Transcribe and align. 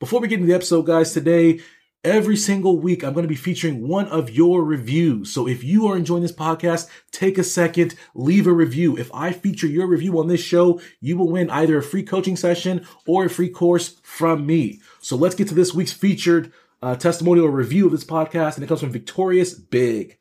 Before 0.00 0.20
we 0.20 0.28
get 0.28 0.36
into 0.36 0.46
the 0.46 0.54
episode, 0.54 0.82
guys, 0.82 1.12
today, 1.12 1.58
every 2.04 2.36
single 2.36 2.78
week, 2.78 3.02
I'm 3.02 3.14
going 3.14 3.24
to 3.24 3.28
be 3.28 3.34
featuring 3.34 3.88
one 3.88 4.06
of 4.06 4.30
your 4.30 4.62
reviews. 4.62 5.32
So 5.32 5.48
if 5.48 5.64
you 5.64 5.88
are 5.88 5.96
enjoying 5.96 6.22
this 6.22 6.30
podcast, 6.30 6.88
take 7.10 7.36
a 7.36 7.42
second, 7.42 7.96
leave 8.14 8.46
a 8.46 8.52
review. 8.52 8.96
If 8.96 9.12
I 9.12 9.32
feature 9.32 9.66
your 9.66 9.88
review 9.88 10.20
on 10.20 10.28
this 10.28 10.40
show, 10.40 10.80
you 11.00 11.18
will 11.18 11.28
win 11.28 11.50
either 11.50 11.78
a 11.78 11.82
free 11.82 12.04
coaching 12.04 12.36
session 12.36 12.86
or 13.08 13.24
a 13.24 13.30
free 13.30 13.48
course 13.48 13.98
from 14.04 14.46
me. 14.46 14.80
So 15.00 15.16
let's 15.16 15.34
get 15.34 15.48
to 15.48 15.54
this 15.56 15.74
week's 15.74 15.92
featured 15.92 16.52
uh, 16.80 16.94
testimonial 16.94 17.48
review 17.48 17.86
of 17.86 17.90
this 17.90 18.04
podcast, 18.04 18.54
and 18.54 18.62
it 18.62 18.68
comes 18.68 18.80
from 18.80 18.92
Victorious 18.92 19.52
Big. 19.52 20.16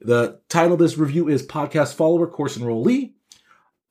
The 0.00 0.40
title 0.48 0.72
of 0.72 0.80
this 0.80 0.98
review 0.98 1.28
is 1.28 1.46
Podcast 1.46 1.94
Follower 1.94 2.26
Course 2.26 2.58
Enrollee 2.58 3.12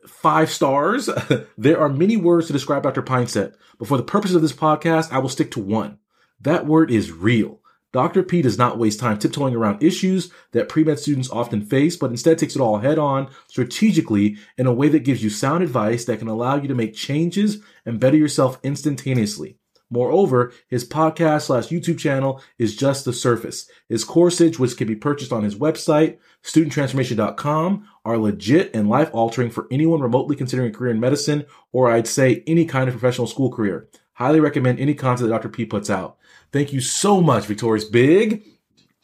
five 0.08 0.50
stars. 0.50 1.10
there 1.58 1.80
are 1.80 1.90
many 1.90 2.18
words 2.18 2.48
to 2.48 2.54
describe 2.54 2.84
Dr. 2.84 3.02
Pinesett, 3.02 3.56
but 3.78 3.88
for 3.88 3.98
the 3.98 4.04
purpose 4.04 4.34
of 4.34 4.42
this 4.42 4.54
podcast, 4.54 5.12
I 5.12 5.20
will 5.20 5.30
stick 5.30 5.52
to 5.52 5.60
one. 5.60 5.98
That 6.40 6.66
word 6.66 6.92
is 6.92 7.12
real. 7.12 7.60
Dr. 7.92 8.24
P 8.24 8.42
does 8.42 8.58
not 8.58 8.80
waste 8.80 9.00
time 9.00 9.20
tiptoeing 9.20 9.54
around 9.54 9.84
issues 9.84 10.32
that 10.54 10.70
pre-med 10.70 10.98
students 10.98 11.30
often 11.30 11.62
face, 11.62 11.98
but 11.98 12.10
instead 12.10 12.38
takes 12.38 12.56
it 12.56 12.62
all 12.62 12.78
head 12.78 12.98
on 12.98 13.30
strategically 13.48 14.38
in 14.58 14.66
a 14.66 14.74
way 14.74 14.88
that 14.88 15.04
gives 15.04 15.22
you 15.22 15.30
sound 15.30 15.62
advice 15.62 16.06
that 16.06 16.20
can 16.20 16.30
allow 16.30 16.56
you 16.56 16.70
to 16.70 16.76
make 16.76 16.94
changes 16.94 17.62
and 17.86 18.00
better 18.00 18.16
yourself 18.16 18.60
instantaneously. 18.64 19.58
Moreover, 19.92 20.54
his 20.68 20.88
podcast 20.88 21.44
slash 21.44 21.68
YouTube 21.68 22.00
channel 22.00 22.42
is 22.58 22.76
just 22.76 23.04
the 23.04 23.12
surface. 23.12 23.70
His 23.90 24.06
coursage, 24.06 24.58
which 24.58 24.78
can 24.78 24.88
be 24.88 24.96
purchased 24.96 25.34
on 25.34 25.44
his 25.44 25.56
website, 25.56 26.18
studenttransformation.com, 26.44 27.88
are 28.06 28.18
legit 28.18 28.74
and 28.74 28.90
life 28.90 29.10
altering 29.14 29.52
for 29.52 29.68
anyone 29.70 30.00
remotely 30.00 30.38
considering 30.38 30.70
a 30.70 30.74
career 30.74 30.92
in 30.92 31.00
medicine, 31.00 31.46
or 31.74 31.92
I'd 31.92 32.08
say 32.08 32.42
any 32.48 32.66
kind 32.66 32.88
of 32.88 32.96
professional 32.96 33.28
school 33.28 33.52
career. 33.52 33.90
Highly 34.14 34.40
recommend 34.40 34.80
any 34.80 34.94
content 34.94 35.30
that 35.30 35.36
Dr. 35.36 35.50
P 35.50 35.66
puts 35.66 35.90
out. 35.90 36.18
Thank 36.54 36.72
you 36.72 36.80
so 36.80 37.22
much, 37.22 37.46
Victorious 37.46 37.86
Big. 37.86 38.46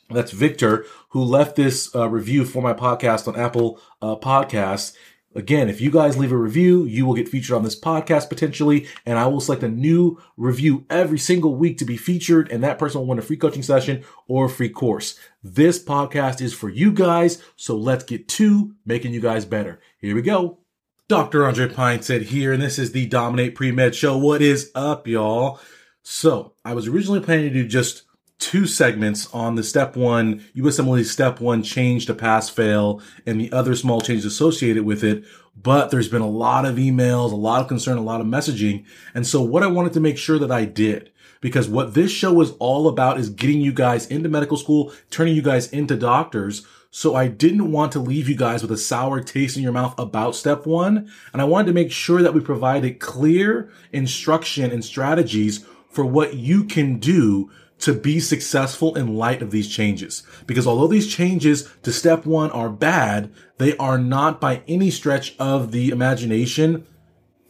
That's 0.09 0.31
Victor, 0.31 0.85
who 1.09 1.21
left 1.21 1.57
this 1.57 1.93
uh, 1.93 2.07
review 2.07 2.45
for 2.45 2.61
my 2.61 2.73
podcast 2.73 3.27
on 3.27 3.37
Apple 3.37 3.81
uh, 4.01 4.15
Podcasts. 4.15 4.95
Again, 5.35 5.69
if 5.69 5.81
you 5.81 5.91
guys 5.91 6.17
leave 6.17 6.31
a 6.31 6.37
review, 6.37 6.85
you 6.85 7.05
will 7.05 7.13
get 7.13 7.27
featured 7.27 7.55
on 7.55 7.63
this 7.63 7.79
podcast 7.79 8.29
potentially, 8.29 8.87
and 9.05 9.19
I 9.19 9.27
will 9.27 9.41
select 9.41 9.61
a 9.61 9.67
new 9.67 10.19
review 10.35 10.85
every 10.89 11.19
single 11.19 11.55
week 11.55 11.77
to 11.77 11.85
be 11.85 11.97
featured, 11.97 12.49
and 12.51 12.63
that 12.63 12.79
person 12.79 13.01
will 13.01 13.07
win 13.07 13.19
a 13.19 13.21
free 13.21 13.37
coaching 13.37 13.61
session 13.61 14.03
or 14.27 14.45
a 14.45 14.49
free 14.49 14.69
course. 14.69 15.19
This 15.43 15.83
podcast 15.83 16.41
is 16.41 16.53
for 16.53 16.69
you 16.69 16.91
guys, 16.91 17.43
so 17.55 17.77
let's 17.77 18.03
get 18.03 18.27
to 18.29 18.73
making 18.85 19.13
you 19.13 19.19
guys 19.19 19.45
better. 19.45 19.79
Here 19.99 20.15
we 20.15 20.21
go. 20.21 20.59
Dr. 21.07 21.45
Andre 21.45 21.67
Pinesett 21.67 22.23
here, 22.23 22.51
and 22.51 22.61
this 22.61 22.79
is 22.79 22.91
the 22.91 23.05
Dominate 23.05 23.53
Pre-Med 23.53 23.95
Show. 23.95 24.17
What 24.17 24.41
is 24.41 24.71
up, 24.73 25.07
y'all? 25.07 25.59
So, 26.01 26.53
I 26.65 26.73
was 26.73 26.87
originally 26.87 27.19
planning 27.19 27.53
to 27.53 27.61
do 27.61 27.67
just 27.67 28.03
two 28.39 28.67
segments 28.67 29.31
on 29.33 29.55
the 29.55 29.63
step 29.63 29.95
one, 29.95 30.43
USMLE 30.55 31.05
step 31.05 31.39
one 31.39 31.63
change 31.63 32.05
to 32.05 32.13
pass 32.13 32.49
fail 32.49 33.01
and 33.25 33.39
the 33.39 33.51
other 33.51 33.75
small 33.75 34.01
changes 34.01 34.25
associated 34.25 34.85
with 34.85 35.03
it. 35.03 35.23
But 35.55 35.89
there's 35.89 36.07
been 36.07 36.21
a 36.21 36.29
lot 36.29 36.65
of 36.65 36.75
emails, 36.75 37.31
a 37.31 37.35
lot 37.35 37.61
of 37.61 37.67
concern, 37.67 37.97
a 37.97 38.01
lot 38.01 38.21
of 38.21 38.27
messaging. 38.27 38.85
And 39.15 39.25
so 39.25 39.41
what 39.41 39.63
I 39.63 39.67
wanted 39.67 39.93
to 39.93 39.99
make 39.99 40.17
sure 40.17 40.37
that 40.37 40.51
I 40.51 40.65
did, 40.65 41.11
because 41.41 41.67
what 41.67 41.95
this 41.95 42.11
show 42.11 42.39
is 42.41 42.51
all 42.59 42.87
about 42.87 43.19
is 43.19 43.29
getting 43.29 43.61
you 43.61 43.73
guys 43.73 44.05
into 44.07 44.29
medical 44.29 44.57
school, 44.57 44.93
turning 45.09 45.35
you 45.35 45.41
guys 45.41 45.71
into 45.71 45.95
doctors. 45.95 46.65
So 46.91 47.15
I 47.15 47.27
didn't 47.27 47.71
want 47.71 47.91
to 47.93 47.99
leave 47.99 48.29
you 48.29 48.35
guys 48.35 48.61
with 48.61 48.71
a 48.71 48.77
sour 48.77 49.19
taste 49.19 49.57
in 49.57 49.63
your 49.63 49.71
mouth 49.71 49.95
about 49.97 50.35
step 50.35 50.65
one. 50.65 51.11
And 51.33 51.41
I 51.41 51.45
wanted 51.45 51.67
to 51.67 51.73
make 51.73 51.91
sure 51.91 52.21
that 52.21 52.33
we 52.33 52.39
provided 52.39 52.99
clear 52.99 53.71
instruction 53.91 54.71
and 54.71 54.85
strategies 54.85 55.65
for 55.89 56.05
what 56.05 56.35
you 56.35 56.63
can 56.63 56.99
do 56.99 57.49
to 57.79 57.93
be 57.93 58.19
successful 58.19 58.95
in 58.95 59.15
light 59.15 59.41
of 59.41 59.51
these 59.51 59.67
changes. 59.67 60.23
Because 60.45 60.65
although 60.65 60.87
these 60.87 61.07
changes 61.07 61.69
to 61.83 61.91
step 61.91 62.25
one 62.25 62.51
are 62.51 62.69
bad, 62.69 63.31
they 63.57 63.77
are 63.77 63.97
not 63.97 64.41
by 64.41 64.61
any 64.67 64.89
stretch 64.89 65.35
of 65.37 65.71
the 65.71 65.89
imagination 65.89 66.85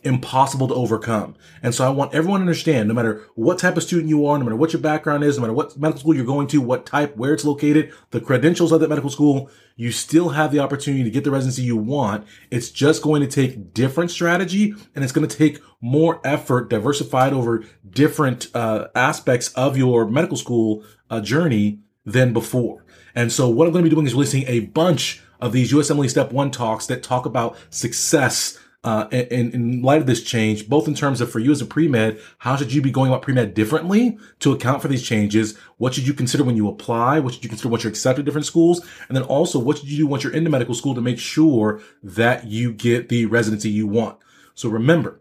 impossible 0.07 0.67
to 0.67 0.73
overcome. 0.73 1.35
And 1.61 1.75
so 1.75 1.85
I 1.85 1.89
want 1.89 2.13
everyone 2.13 2.39
to 2.39 2.43
understand, 2.43 2.87
no 2.87 2.93
matter 2.93 3.25
what 3.35 3.59
type 3.59 3.77
of 3.77 3.83
student 3.83 4.09
you 4.09 4.25
are, 4.25 4.37
no 4.37 4.45
matter 4.45 4.55
what 4.55 4.73
your 4.73 4.81
background 4.81 5.23
is, 5.23 5.37
no 5.37 5.41
matter 5.41 5.53
what 5.53 5.77
medical 5.77 5.99
school 5.99 6.15
you're 6.15 6.25
going 6.25 6.47
to, 6.47 6.61
what 6.61 6.85
type, 6.85 7.15
where 7.15 7.33
it's 7.33 7.45
located, 7.45 7.93
the 8.11 8.21
credentials 8.21 8.71
of 8.71 8.79
that 8.79 8.89
medical 8.89 9.09
school, 9.09 9.51
you 9.75 9.91
still 9.91 10.29
have 10.29 10.51
the 10.51 10.59
opportunity 10.59 11.03
to 11.03 11.11
get 11.11 11.23
the 11.23 11.31
residency 11.31 11.61
you 11.61 11.77
want. 11.77 12.25
It's 12.49 12.71
just 12.71 13.03
going 13.03 13.21
to 13.21 13.27
take 13.27 13.73
different 13.73 14.09
strategy 14.09 14.73
and 14.95 15.03
it's 15.03 15.13
going 15.13 15.27
to 15.27 15.37
take 15.37 15.59
more 15.81 16.19
effort 16.23 16.69
diversified 16.69 17.33
over 17.33 17.63
different 17.87 18.47
uh, 18.55 18.87
aspects 18.95 19.49
of 19.53 19.77
your 19.77 20.07
medical 20.07 20.37
school 20.37 20.83
uh, 21.09 21.21
journey 21.21 21.79
than 22.05 22.33
before. 22.33 22.85
And 23.13 23.31
so 23.31 23.49
what 23.49 23.67
I'm 23.67 23.73
going 23.73 23.83
to 23.83 23.89
be 23.89 23.93
doing 23.93 24.07
is 24.07 24.13
releasing 24.13 24.47
a 24.47 24.61
bunch 24.61 25.21
of 25.39 25.51
these 25.51 25.71
USMLE 25.71 26.09
Step 26.09 26.31
1 26.31 26.51
talks 26.51 26.87
that 26.87 27.03
talk 27.03 27.25
about 27.25 27.57
success 27.69 28.57
uh, 28.87 29.09
in, 29.09 29.51
in 29.51 29.81
light 29.81 29.99
of 29.99 30.07
this 30.07 30.23
change, 30.23 30.69
both 30.69 30.87
in 30.87 30.95
terms 30.95 31.19
of 31.19 31.29
for 31.29 31.39
you 31.39 31.51
as 31.51 31.61
a 31.61 31.65
pre-med, 31.65 32.17
how 32.37 32.55
should 32.55 32.71
you 32.71 32.81
be 32.81 32.89
going 32.89 33.11
about 33.11 33.21
pre-med 33.21 33.53
differently 33.53 34.17
to 34.39 34.53
account 34.53 34.81
for 34.81 34.87
these 34.87 35.03
changes? 35.03 35.57
What 35.75 35.93
should 35.93 36.07
you 36.07 36.13
consider 36.13 36.45
when 36.45 36.55
you 36.55 36.69
apply? 36.69 37.19
What 37.19 37.33
should 37.33 37.43
you 37.43 37.49
consider 37.49 37.67
once 37.67 37.83
you're 37.83 37.91
accepted 37.91 38.21
at 38.21 38.25
different 38.25 38.45
schools? 38.45 38.79
And 39.09 39.17
then 39.17 39.23
also, 39.23 39.59
what 39.59 39.77
should 39.77 39.89
you 39.89 39.97
do 39.97 40.07
once 40.07 40.23
you're 40.23 40.31
into 40.31 40.49
medical 40.49 40.73
school 40.73 40.95
to 40.95 41.01
make 41.01 41.19
sure 41.19 41.81
that 42.01 42.47
you 42.47 42.71
get 42.71 43.09
the 43.09 43.25
residency 43.25 43.69
you 43.69 43.87
want? 43.87 44.19
So 44.55 44.69
remember, 44.69 45.19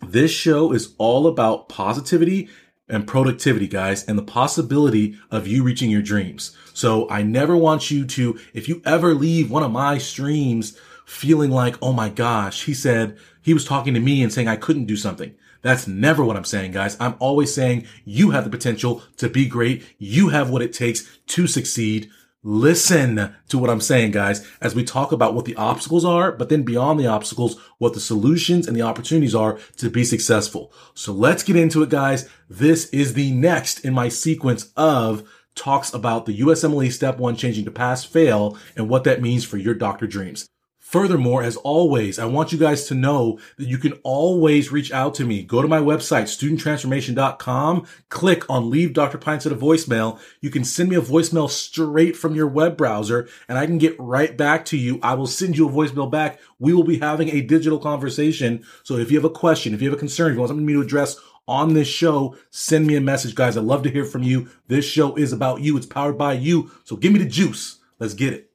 this 0.00 0.30
show 0.30 0.72
is 0.72 0.94
all 0.96 1.26
about 1.26 1.68
positivity 1.68 2.48
and 2.88 3.08
productivity, 3.08 3.66
guys, 3.66 4.04
and 4.04 4.16
the 4.16 4.22
possibility 4.22 5.18
of 5.28 5.48
you 5.48 5.64
reaching 5.64 5.90
your 5.90 6.02
dreams. 6.02 6.56
So 6.72 7.10
I 7.10 7.22
never 7.22 7.56
want 7.56 7.90
you 7.90 8.04
to, 8.06 8.38
if 8.54 8.68
you 8.68 8.80
ever 8.84 9.12
leave 9.12 9.50
one 9.50 9.64
of 9.64 9.72
my 9.72 9.98
streams 9.98 10.78
feeling 11.04 11.50
like, 11.50 11.76
oh 11.82 11.92
my 11.92 12.08
gosh, 12.08 12.64
he 12.64 12.74
said 12.74 13.16
he 13.40 13.54
was 13.54 13.64
talking 13.64 13.94
to 13.94 14.00
me 14.00 14.22
and 14.22 14.32
saying 14.32 14.48
I 14.48 14.56
couldn't 14.56 14.86
do 14.86 14.96
something. 14.96 15.34
That's 15.62 15.86
never 15.86 16.24
what 16.24 16.36
I'm 16.36 16.44
saying, 16.44 16.72
guys. 16.72 16.96
I'm 16.98 17.14
always 17.20 17.54
saying 17.54 17.86
you 18.04 18.30
have 18.30 18.44
the 18.44 18.50
potential 18.50 19.02
to 19.18 19.28
be 19.28 19.46
great. 19.46 19.84
You 19.98 20.30
have 20.30 20.50
what 20.50 20.62
it 20.62 20.72
takes 20.72 21.18
to 21.28 21.46
succeed. 21.46 22.10
Listen 22.44 23.36
to 23.48 23.58
what 23.58 23.70
I'm 23.70 23.80
saying, 23.80 24.10
guys, 24.10 24.44
as 24.60 24.74
we 24.74 24.82
talk 24.82 25.12
about 25.12 25.34
what 25.34 25.44
the 25.44 25.54
obstacles 25.54 26.04
are, 26.04 26.32
but 26.32 26.48
then 26.48 26.64
beyond 26.64 26.98
the 26.98 27.06
obstacles, 27.06 27.56
what 27.78 27.94
the 27.94 28.00
solutions 28.00 28.66
and 28.66 28.76
the 28.76 28.82
opportunities 28.82 29.36
are 29.36 29.60
to 29.76 29.88
be 29.88 30.02
successful. 30.04 30.72
So 30.94 31.12
let's 31.12 31.44
get 31.44 31.54
into 31.54 31.84
it, 31.84 31.90
guys. 31.90 32.28
This 32.50 32.86
is 32.86 33.14
the 33.14 33.30
next 33.30 33.84
in 33.84 33.94
my 33.94 34.08
sequence 34.08 34.72
of 34.76 35.28
talks 35.54 35.94
about 35.94 36.26
the 36.26 36.40
USMLE 36.40 36.90
step 36.90 37.18
one 37.18 37.36
changing 37.36 37.64
to 37.66 37.70
pass 37.70 38.04
fail 38.04 38.58
and 38.74 38.88
what 38.88 39.04
that 39.04 39.22
means 39.22 39.44
for 39.44 39.56
your 39.56 39.74
doctor 39.74 40.08
dreams. 40.08 40.48
Furthermore, 40.92 41.42
as 41.42 41.56
always, 41.56 42.18
I 42.18 42.26
want 42.26 42.52
you 42.52 42.58
guys 42.58 42.84
to 42.88 42.94
know 42.94 43.38
that 43.56 43.66
you 43.66 43.78
can 43.78 43.94
always 44.02 44.70
reach 44.70 44.92
out 44.92 45.14
to 45.14 45.24
me. 45.24 45.42
Go 45.42 45.62
to 45.62 45.66
my 45.66 45.80
website, 45.80 46.24
studenttransformation.com, 46.24 47.86
click 48.10 48.50
on 48.50 48.68
leave 48.68 48.92
Dr. 48.92 49.16
Pinesett 49.16 49.52
a 49.52 49.54
voicemail. 49.54 50.20
You 50.42 50.50
can 50.50 50.64
send 50.64 50.90
me 50.90 50.96
a 50.96 51.00
voicemail 51.00 51.48
straight 51.48 52.14
from 52.14 52.34
your 52.34 52.46
web 52.46 52.76
browser 52.76 53.26
and 53.48 53.56
I 53.56 53.64
can 53.64 53.78
get 53.78 53.96
right 53.98 54.36
back 54.36 54.66
to 54.66 54.76
you. 54.76 55.00
I 55.02 55.14
will 55.14 55.26
send 55.26 55.56
you 55.56 55.66
a 55.66 55.72
voicemail 55.72 56.10
back. 56.10 56.38
We 56.58 56.74
will 56.74 56.84
be 56.84 56.98
having 56.98 57.30
a 57.30 57.40
digital 57.40 57.78
conversation. 57.78 58.62
So 58.82 58.98
if 58.98 59.10
you 59.10 59.16
have 59.16 59.24
a 59.24 59.30
question, 59.30 59.72
if 59.72 59.80
you 59.80 59.88
have 59.88 59.96
a 59.96 59.98
concern, 59.98 60.32
if 60.32 60.34
you 60.34 60.40
want 60.40 60.50
something 60.50 60.66
me 60.66 60.74
to 60.74 60.82
address 60.82 61.16
on 61.48 61.72
this 61.72 61.88
show, 61.88 62.36
send 62.50 62.86
me 62.86 62.96
a 62.96 63.00
message, 63.00 63.34
guys. 63.34 63.56
I'd 63.56 63.64
love 63.64 63.82
to 63.84 63.90
hear 63.90 64.04
from 64.04 64.24
you. 64.24 64.50
This 64.68 64.84
show 64.84 65.16
is 65.16 65.32
about 65.32 65.62
you. 65.62 65.74
It's 65.78 65.86
powered 65.86 66.18
by 66.18 66.34
you. 66.34 66.70
So 66.84 66.96
give 66.96 67.14
me 67.14 67.18
the 67.18 67.24
juice. 67.24 67.78
Let's 67.98 68.12
get 68.12 68.34
it. 68.34 68.51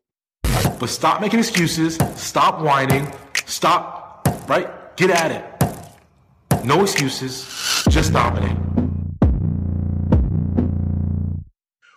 But 0.79 0.89
stop 0.89 1.21
making 1.21 1.39
excuses, 1.39 1.97
stop 2.15 2.61
whining, 2.61 3.11
stop, 3.45 4.27
right? 4.47 4.95
Get 4.95 5.09
at 5.09 5.31
it. 5.31 6.65
No 6.65 6.81
excuses, 6.83 7.45
just 7.89 8.13
dominate. 8.13 8.57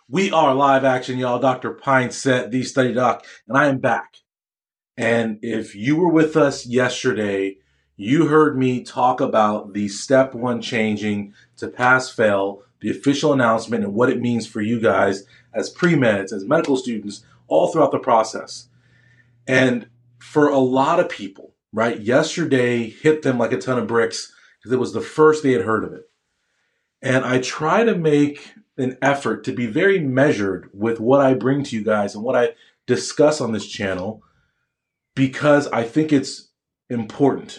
We 0.09 0.33
are 0.33 0.55
live 0.55 0.85
action, 0.85 1.19
y'all. 1.19 1.39
Dr. 1.39 1.73
Pinesett, 1.73 2.51
the 2.51 2.65
study 2.65 2.93
doc, 2.93 3.25
and 3.47 3.57
I 3.57 3.67
am 3.69 3.79
back. 3.79 4.17
And 4.97 5.39
if 5.41 5.75
you 5.75 5.97
were 5.97 6.09
with 6.09 6.37
us 6.37 6.67
yesterday, 6.67 7.59
you 7.97 8.27
heard 8.27 8.59
me 8.59 8.83
talk 8.83 9.21
about 9.21 9.73
the 9.73 9.89
step 9.89 10.35
one 10.35 10.61
changing 10.61 11.35
to 11.59 11.69
pass 11.69 12.11
fail, 12.11 12.63
the 12.81 12.91
official 12.91 13.33
announcement, 13.33 13.85
and 13.85 13.95
what 13.95 14.11
it 14.11 14.21
means 14.21 14.47
for 14.47 14.61
you 14.61 14.81
guys 14.81 15.25
as 15.53 15.71
pre 15.71 15.95
meds, 15.95 16.33
as 16.33 16.45
medical 16.45 16.77
students, 16.77 17.25
all 17.49 17.69
throughout 17.69 17.93
the 17.93 17.99
process. 17.99 18.69
And 19.47 19.89
for 20.19 20.49
a 20.49 20.59
lot 20.59 21.01
of 21.01 21.09
people, 21.09 21.55
right, 21.73 22.01
yesterday 22.01 22.89
hit 22.89 23.23
them 23.23 23.39
like 23.39 23.53
a 23.53 23.59
ton 23.59 23.79
of 23.79 23.87
bricks 23.87 24.33
because 24.59 24.73
it 24.73 24.79
was 24.79 24.93
the 24.93 25.01
first 25.01 25.43
they 25.43 25.53
had 25.53 25.63
heard 25.63 25.85
of 25.85 25.93
it. 25.93 26.09
And 27.03 27.25
I 27.25 27.41
try 27.41 27.85
to 27.85 27.97
make 27.97 28.53
an 28.77 28.97
effort 29.03 29.45
to 29.45 29.53
be 29.53 29.67
very 29.67 29.99
measured 29.99 30.71
with 30.73 31.01
what 31.01 31.21
I 31.21 31.35
bring 31.35 31.65
to 31.65 31.77
you 31.77 31.83
guys 31.83 32.15
and 32.15 32.23
what 32.23 32.37
I 32.37 32.55
discuss 32.87 33.41
on 33.41 33.53
this 33.53 33.67
channel 33.67 34.23
because 35.15 35.67
I 35.69 35.83
think 35.83 36.13
it's 36.13 36.49
important. 36.89 37.59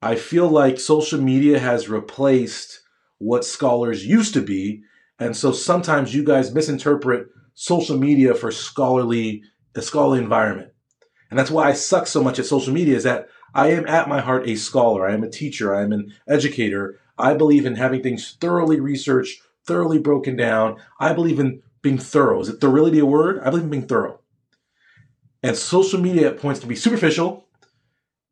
I 0.00 0.16
feel 0.16 0.48
like 0.48 0.78
social 0.78 1.20
media 1.20 1.58
has 1.58 1.88
replaced 1.88 2.80
what 3.18 3.44
scholars 3.44 4.06
used 4.06 4.34
to 4.34 4.42
be. 4.42 4.82
And 5.18 5.36
so 5.36 5.52
sometimes 5.52 6.14
you 6.14 6.24
guys 6.24 6.54
misinterpret 6.54 7.28
social 7.54 7.96
media 7.96 8.34
for 8.34 8.50
scholarly, 8.50 9.42
a 9.74 9.82
scholarly 9.82 10.18
environment. 10.18 10.72
And 11.30 11.38
that's 11.38 11.50
why 11.50 11.68
I 11.68 11.72
suck 11.72 12.06
so 12.06 12.22
much 12.22 12.38
at 12.38 12.46
social 12.46 12.72
media 12.72 12.96
is 12.96 13.04
that 13.04 13.28
I 13.54 13.70
am 13.70 13.86
at 13.86 14.08
my 14.08 14.20
heart 14.20 14.48
a 14.48 14.56
scholar. 14.56 15.08
I 15.08 15.14
am 15.14 15.22
a 15.22 15.30
teacher. 15.30 15.74
I 15.74 15.82
am 15.82 15.92
an 15.92 16.12
educator. 16.28 17.00
I 17.16 17.34
believe 17.34 17.64
in 17.64 17.76
having 17.76 18.02
things 18.02 18.36
thoroughly 18.40 18.80
researched, 18.80 19.40
thoroughly 19.66 19.98
broken 19.98 20.36
down. 20.36 20.76
I 20.98 21.12
believe 21.12 21.38
in 21.38 21.62
being 21.82 21.98
thorough. 21.98 22.40
Is 22.40 22.48
it 22.48 22.60
thoroughly 22.60 22.98
a 22.98 23.06
word? 23.06 23.40
I 23.40 23.50
believe 23.50 23.64
in 23.64 23.70
being 23.70 23.86
thorough. 23.86 24.20
And 25.42 25.56
social 25.56 26.00
media 26.00 26.32
points 26.32 26.60
can 26.60 26.68
be 26.68 26.76
superficial 26.76 27.46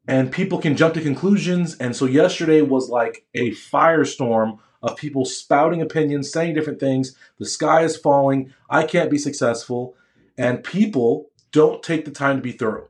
and 0.08 0.32
people 0.32 0.58
can 0.58 0.76
jump 0.76 0.94
to 0.94 1.00
conclusions. 1.00 1.76
And 1.76 1.94
so 1.94 2.06
yesterday 2.06 2.62
was 2.62 2.88
like 2.88 3.26
a 3.34 3.50
firestorm 3.50 4.58
of 4.82 4.96
people 4.96 5.24
spouting 5.24 5.80
opinions, 5.80 6.30
saying 6.30 6.54
different 6.54 6.80
things. 6.80 7.16
The 7.38 7.46
sky 7.46 7.82
is 7.82 7.96
falling. 7.96 8.52
I 8.68 8.84
can't 8.84 9.10
be 9.10 9.18
successful. 9.18 9.94
And 10.36 10.64
people 10.64 11.30
don't 11.52 11.82
take 11.82 12.04
the 12.04 12.10
time 12.10 12.36
to 12.36 12.42
be 12.42 12.52
thorough. 12.52 12.88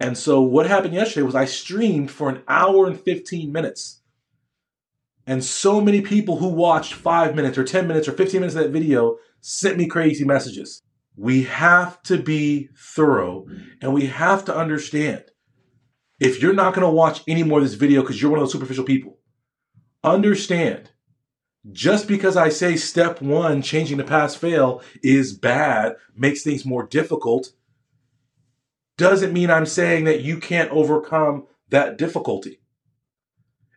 And 0.00 0.16
so 0.16 0.40
what 0.40 0.66
happened 0.66 0.94
yesterday 0.94 1.24
was 1.24 1.34
I 1.34 1.44
streamed 1.44 2.10
for 2.10 2.28
an 2.28 2.42
hour 2.46 2.86
and 2.86 3.00
15 3.00 3.50
minutes. 3.50 4.00
And 5.26 5.44
so 5.44 5.80
many 5.80 6.00
people 6.00 6.38
who 6.38 6.48
watched 6.48 6.94
five 6.94 7.34
minutes 7.34 7.58
or 7.58 7.64
10 7.64 7.86
minutes 7.86 8.08
or 8.08 8.12
15 8.12 8.40
minutes 8.40 8.56
of 8.56 8.64
that 8.64 8.70
video 8.70 9.18
sent 9.40 9.76
me 9.76 9.86
crazy 9.86 10.24
messages. 10.24 10.82
We 11.16 11.42
have 11.44 12.02
to 12.04 12.22
be 12.22 12.70
thorough 12.76 13.46
and 13.82 13.92
we 13.92 14.06
have 14.06 14.44
to 14.46 14.56
understand 14.56 15.24
if 16.20 16.40
you're 16.40 16.54
not 16.54 16.74
going 16.74 16.86
to 16.86 16.92
watch 16.92 17.22
any 17.28 17.42
more 17.42 17.58
of 17.58 17.64
this 17.64 17.74
video 17.74 18.02
because 18.02 18.20
you're 18.20 18.30
one 18.30 18.40
of 18.40 18.44
those 18.44 18.52
superficial 18.52 18.84
people, 18.84 19.18
understand 20.02 20.90
just 21.72 22.08
because 22.08 22.36
I 22.36 22.48
say 22.48 22.76
step 22.76 23.20
one, 23.20 23.62
changing 23.62 23.98
the 23.98 24.04
pass 24.04 24.34
fail, 24.34 24.82
is 25.02 25.32
bad, 25.32 25.96
makes 26.14 26.42
things 26.42 26.64
more 26.64 26.86
difficult, 26.86 27.52
doesn't 28.96 29.32
mean 29.32 29.50
I'm 29.50 29.66
saying 29.66 30.04
that 30.04 30.22
you 30.22 30.38
can't 30.38 30.70
overcome 30.70 31.46
that 31.68 31.98
difficulty. 31.98 32.60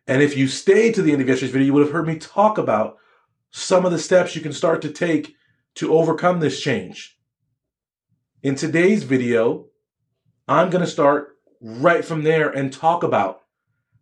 And 0.06 0.22
if 0.22 0.36
you 0.36 0.48
stayed 0.48 0.94
to 0.94 1.02
the 1.02 1.12
end 1.12 1.22
of 1.22 1.28
yesterday's 1.28 1.52
video, 1.52 1.66
you 1.66 1.72
would 1.74 1.84
have 1.84 1.92
heard 1.92 2.08
me 2.08 2.18
talk 2.18 2.58
about 2.58 2.96
some 3.50 3.84
of 3.84 3.92
the 3.92 3.98
steps 3.98 4.34
you 4.34 4.42
can 4.42 4.52
start 4.52 4.82
to 4.82 4.90
take 4.90 5.34
to 5.76 5.94
overcome 5.94 6.40
this 6.40 6.60
change. 6.60 7.18
In 8.42 8.56
today's 8.56 9.04
video, 9.04 9.66
I'm 10.48 10.70
going 10.70 10.84
to 10.84 10.90
start 10.90 11.36
right 11.60 12.04
from 12.04 12.24
there 12.24 12.50
and 12.50 12.72
talk 12.72 13.04
about 13.04 13.42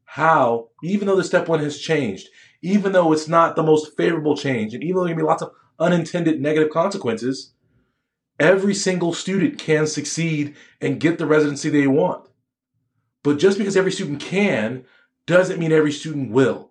how, 0.05 0.69
even 0.83 1.07
though 1.07 1.17
the 1.17 1.25
step 1.25 1.49
one 1.49 1.61
has 1.61 1.79
changed, 1.79 2.29
even 2.63 2.93
though 2.93 3.13
it's 3.13 3.29
not 3.29 3.57
the 3.57 3.63
most 3.63 3.97
favorable 3.97 4.37
change, 4.37 4.75
and 4.75 4.83
even 4.83 4.97
though 4.97 5.05
there 5.05 5.15
can 5.15 5.23
be 5.23 5.27
lots 5.27 5.43
of 5.43 5.53
unintended 5.79 6.41
negative 6.41 6.71
consequences, 6.71 7.53
every 8.39 8.75
single 8.75 9.13
student 9.13 9.59
can 9.59 9.87
succeed 9.87 10.55
and 10.81 11.01
get 11.01 11.19
the 11.19 11.27
residency 11.27 11.71
they 11.71 11.87
want. 11.87 12.29
But 13.23 13.39
just 13.39 13.59
because 13.59 13.77
every 13.77 13.93
student 13.93 14.21
can 14.21 14.85
doesn't 15.27 15.59
mean 15.59 15.73
every 15.73 15.93
student 15.93 16.31
will. 16.31 16.71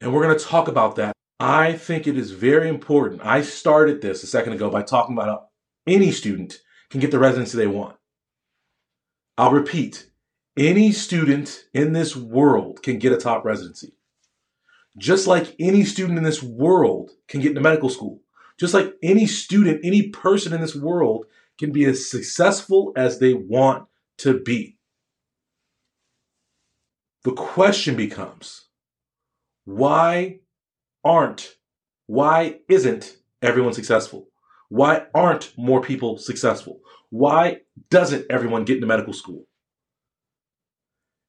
And 0.00 0.12
we're 0.12 0.22
going 0.22 0.38
to 0.38 0.44
talk 0.44 0.68
about 0.68 0.96
that. 0.96 1.12
I 1.40 1.72
think 1.72 2.06
it 2.06 2.16
is 2.16 2.32
very 2.32 2.68
important. 2.68 3.24
I 3.24 3.42
started 3.42 4.00
this 4.00 4.22
a 4.22 4.26
second 4.26 4.52
ago 4.52 4.70
by 4.70 4.82
talking 4.82 5.16
about 5.16 5.28
how 5.28 5.48
any 5.86 6.10
student 6.10 6.60
can 6.90 7.00
get 7.00 7.10
the 7.10 7.18
residency 7.18 7.56
they 7.56 7.66
want. 7.66 7.96
I'll 9.36 9.52
repeat 9.52 10.10
any 10.56 10.90
student 10.90 11.66
in 11.72 11.92
this 11.92 12.16
world 12.16 12.82
can 12.82 12.98
get 12.98 13.12
a 13.12 13.16
top 13.16 13.44
residency. 13.44 13.92
Just 14.98 15.26
like 15.26 15.54
any 15.58 15.84
student 15.84 16.18
in 16.18 16.24
this 16.24 16.42
world 16.42 17.10
can 17.28 17.40
get 17.40 17.50
into 17.50 17.60
medical 17.60 17.88
school. 17.88 18.20
Just 18.58 18.74
like 18.74 18.94
any 19.02 19.26
student, 19.26 19.80
any 19.84 20.08
person 20.08 20.52
in 20.52 20.60
this 20.60 20.74
world 20.74 21.26
can 21.58 21.72
be 21.72 21.84
as 21.84 22.10
successful 22.10 22.92
as 22.96 23.18
they 23.18 23.32
want 23.32 23.86
to 24.18 24.40
be. 24.40 24.76
The 27.22 27.32
question 27.32 27.94
becomes 27.94 28.68
why 29.64 30.40
aren't, 31.04 31.56
why 32.06 32.60
isn't 32.68 33.18
everyone 33.42 33.74
successful? 33.74 34.28
Why 34.70 35.06
aren't 35.14 35.52
more 35.56 35.82
people 35.82 36.18
successful? 36.18 36.80
Why 37.10 37.58
doesn't 37.90 38.26
everyone 38.30 38.64
get 38.64 38.76
into 38.76 38.86
medical 38.86 39.12
school? 39.12 39.46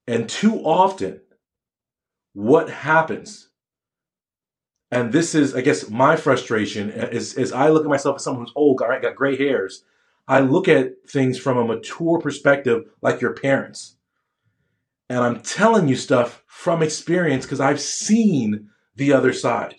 And 0.06 0.28
too 0.28 0.56
often, 0.60 1.20
what 2.32 2.70
happens, 2.70 3.49
and 4.90 5.12
this 5.12 5.34
is, 5.34 5.54
I 5.54 5.60
guess, 5.60 5.88
my 5.88 6.16
frustration, 6.16 6.90
is, 6.90 7.34
is 7.34 7.52
I 7.52 7.68
look 7.68 7.84
at 7.84 7.90
myself 7.90 8.16
as 8.16 8.24
someone 8.24 8.44
who's 8.44 8.52
old, 8.56 8.78
got, 8.78 9.00
got 9.00 9.14
gray 9.14 9.36
hairs. 9.36 9.84
I 10.26 10.40
look 10.40 10.68
at 10.68 11.08
things 11.08 11.38
from 11.38 11.58
a 11.58 11.64
mature 11.64 12.18
perspective, 12.18 12.84
like 13.00 13.20
your 13.20 13.34
parents. 13.34 13.96
And 15.08 15.20
I'm 15.20 15.40
telling 15.40 15.88
you 15.88 15.96
stuff 15.96 16.42
from 16.46 16.82
experience 16.82 17.44
because 17.44 17.60
I've 17.60 17.80
seen 17.80 18.68
the 18.96 19.12
other 19.12 19.32
side. 19.32 19.76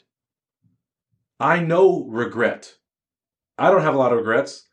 I 1.40 1.60
know 1.60 2.06
regret. 2.10 2.76
I 3.58 3.70
don't 3.70 3.82
have 3.82 3.96
a 3.96 3.98
lot 3.98 4.12
of 4.12 4.20
regrets, 4.20 4.68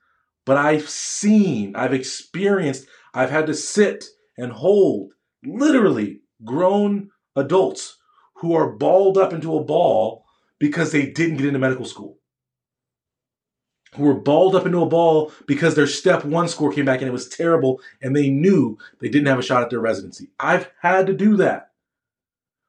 but 0.44 0.56
I've 0.56 0.88
seen, 0.88 1.74
I've 1.74 1.92
experienced, 1.92 2.86
I've 3.12 3.30
had 3.30 3.46
to 3.46 3.54
sit 3.54 4.04
and 4.36 4.52
hold 4.52 5.12
literally 5.44 6.20
grown 6.44 7.10
adults 7.36 7.98
who 8.36 8.54
are 8.54 8.72
balled 8.72 9.18
up 9.18 9.32
into 9.32 9.56
a 9.56 9.64
ball 9.64 10.24
because 10.58 10.92
they 10.92 11.06
didn't 11.06 11.36
get 11.36 11.46
into 11.46 11.58
medical 11.58 11.84
school 11.84 12.18
who 13.94 14.04
were 14.04 14.14
balled 14.14 14.54
up 14.54 14.66
into 14.66 14.82
a 14.82 14.86
ball 14.86 15.32
because 15.46 15.74
their 15.74 15.86
step 15.86 16.24
one 16.24 16.48
score 16.48 16.72
came 16.72 16.84
back 16.84 17.00
and 17.00 17.08
it 17.08 17.12
was 17.12 17.28
terrible 17.28 17.80
and 18.02 18.14
they 18.14 18.28
knew 18.28 18.78
they 19.00 19.08
didn't 19.08 19.28
have 19.28 19.38
a 19.38 19.42
shot 19.42 19.62
at 19.62 19.70
their 19.70 19.80
residency. 19.80 20.28
I've 20.38 20.70
had 20.80 21.06
to 21.06 21.14
do 21.14 21.36
that. 21.36 21.70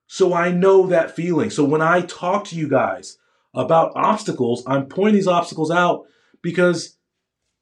So 0.07 0.33
I 0.33 0.51
know 0.51 0.87
that 0.87 1.15
feeling. 1.15 1.49
So 1.49 1.63
when 1.63 1.81
I 1.81 2.01
talk 2.01 2.45
to 2.45 2.55
you 2.55 2.67
guys 2.67 3.17
about 3.53 3.91
obstacles, 3.95 4.63
I'm 4.65 4.87
pointing 4.87 5.15
these 5.15 5.27
obstacles 5.27 5.69
out 5.69 6.05
because 6.41 6.97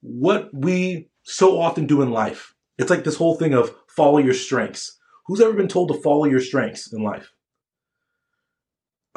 what 0.02 0.50
we 0.54 1.10
so 1.24 1.60
often 1.60 1.88
do 1.88 2.02
in 2.02 2.12
life, 2.12 2.54
it's 2.78 2.90
like 2.90 3.04
this 3.04 3.18
whole 3.18 3.36
thing 3.36 3.54
of 3.54 3.76
follow 3.88 4.20
your 4.20 4.34
strengths. 4.34 4.98
Who's 5.26 5.42
ever 5.42 5.54
been 5.54 5.68
told 5.68 5.90
to 5.90 6.02
follow 6.02 6.26
your 6.26 6.40
strengths 6.40 6.94
in 6.94 7.04
life? 7.04 7.34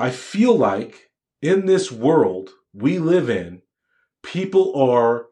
I 0.01 0.11
feel 0.11 0.57
like 0.57 1.11
in 1.43 1.67
this 1.67 1.93
world 1.93 2.51
we 2.73 2.99
live 2.99 3.29
in, 3.29 3.63
people 4.23 4.75
are 4.75 5.27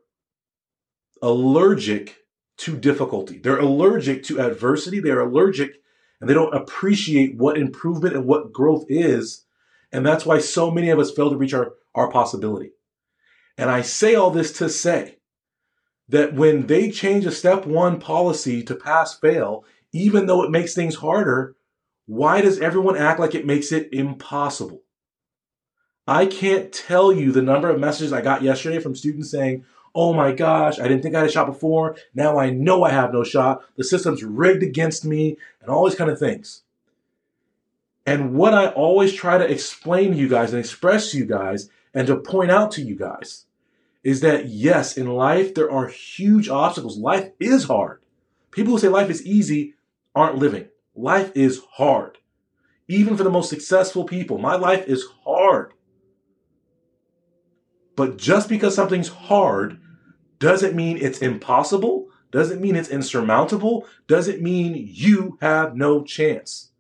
allergic 1.23 2.17
to 2.59 2.77
difficulty. 2.77 3.39
They're 3.39 3.59
allergic 3.59 4.23
to 4.25 4.41
adversity. 4.41 5.01
They're 5.01 5.21
allergic 5.21 5.77
and 6.21 6.29
they 6.29 6.35
don't 6.35 6.55
appreciate 6.55 7.37
what 7.37 7.57
improvement 7.57 8.15
and 8.15 8.27
what 8.27 8.53
growth 8.53 8.85
is. 8.89 9.47
And 9.93 10.05
that's 10.05 10.27
why 10.27 10.39
so 10.39 10.71
many 10.71 10.91
of 10.91 10.99
us 10.99 11.13
fail 11.13 11.31
to 11.31 11.37
reach 11.37 11.55
our, 11.55 11.73
our 11.95 12.11
possibility. 12.11 12.73
And 13.57 13.71
I 13.71 13.83
say 13.83 14.15
all 14.15 14.31
this 14.31 14.53
to 14.59 14.69
say 14.69 15.19
that 16.09 16.35
when 16.35 16.67
they 16.67 16.91
change 16.91 17.25
a 17.25 17.31
step 17.31 17.65
one 17.65 18.01
policy 18.01 18.63
to 18.65 18.75
pass 18.75 19.19
fail, 19.19 19.65
even 19.93 20.27
though 20.27 20.43
it 20.43 20.51
makes 20.51 20.75
things 20.75 20.97
harder, 20.97 21.57
why 22.09 22.41
does 22.41 22.59
everyone 22.59 22.97
act 22.97 23.21
like 23.21 23.35
it 23.35 23.45
makes 23.45 23.71
it 23.71 23.93
impossible? 23.93 24.81
I 26.07 26.25
can't 26.25 26.73
tell 26.73 27.13
you 27.13 27.31
the 27.31 27.43
number 27.43 27.69
of 27.69 27.79
messages 27.79 28.15
I 28.15 28.23
got 28.23 28.41
yesterday 28.41 28.79
from 28.79 28.97
students 28.97 29.31
saying, 29.31 29.67
Oh 29.95 30.15
my 30.15 30.33
gosh, 30.33 30.79
I 30.79 30.85
didn't 30.85 31.03
think 31.03 31.15
I 31.15 31.19
had 31.19 31.29
a 31.29 31.31
shot 31.33 31.47
before. 31.47 31.97
Now 32.15 32.39
I 32.39 32.49
know 32.49 32.83
I 32.83 32.91
have 32.91 33.13
no 33.13 33.25
shot. 33.25 33.63
The 33.77 33.85
system's 33.85 34.25
rigged 34.25 34.63
against 34.63 35.05
me, 35.05 35.37
and 35.61 35.71
all 35.71 35.87
these 35.87 35.99
kind 35.99 36.11
of 36.11 36.19
things. 36.19 36.63
And 38.07 38.33
what 38.33 38.55
I 38.55 38.69
always 38.69 39.13
try 39.13 39.37
to 39.37 39.51
explain 39.51 40.13
to 40.13 40.17
you 40.17 40.29
guys 40.29 40.55
and 40.55 40.61
express 40.61 41.11
to 41.11 41.19
you 41.19 41.27
guys 41.27 41.69
and 41.93 42.07
to 42.07 42.17
point 42.17 42.51
out 42.51 42.71
to 42.73 42.83
you 42.83 42.97
guys 42.97 43.45
is 44.03 44.23
that 44.23 44.49
yes, 44.49 44.97
in 44.97 45.09
life, 45.09 45.53
there 45.53 45.71
are 45.71 45.89
huge 45.89 46.49
obstacles. 46.49 46.97
Life 46.97 47.33
is 47.39 47.65
hard. 47.65 48.01
People 48.51 48.73
who 48.73 48.79
say 48.79 48.89
life 48.89 49.11
is 49.11 49.27
easy 49.27 49.75
aren't 50.15 50.39
living. 50.39 50.69
Life 50.99 51.31
is 51.37 51.63
hard. 51.75 52.19
Even 52.89 53.17
for 53.17 53.23
the 53.23 53.31
most 53.31 53.49
successful 53.49 54.03
people, 54.03 54.37
my 54.37 54.57
life 54.57 54.85
is 54.89 55.07
hard. 55.25 55.73
But 57.95 58.17
just 58.17 58.49
because 58.49 58.75
something's 58.75 59.07
hard 59.07 59.79
doesn't 60.41 60.75
mean 60.75 60.99
it's 60.99 61.21
impossible, 61.21 62.09
doesn't 62.33 62.61
mean 62.61 62.75
it's 62.75 62.89
insurmountable, 62.89 63.87
doesn't 64.09 64.43
mean 64.43 64.75
you 64.93 65.39
have 65.41 65.77
no 65.77 66.03
chance. 66.03 66.73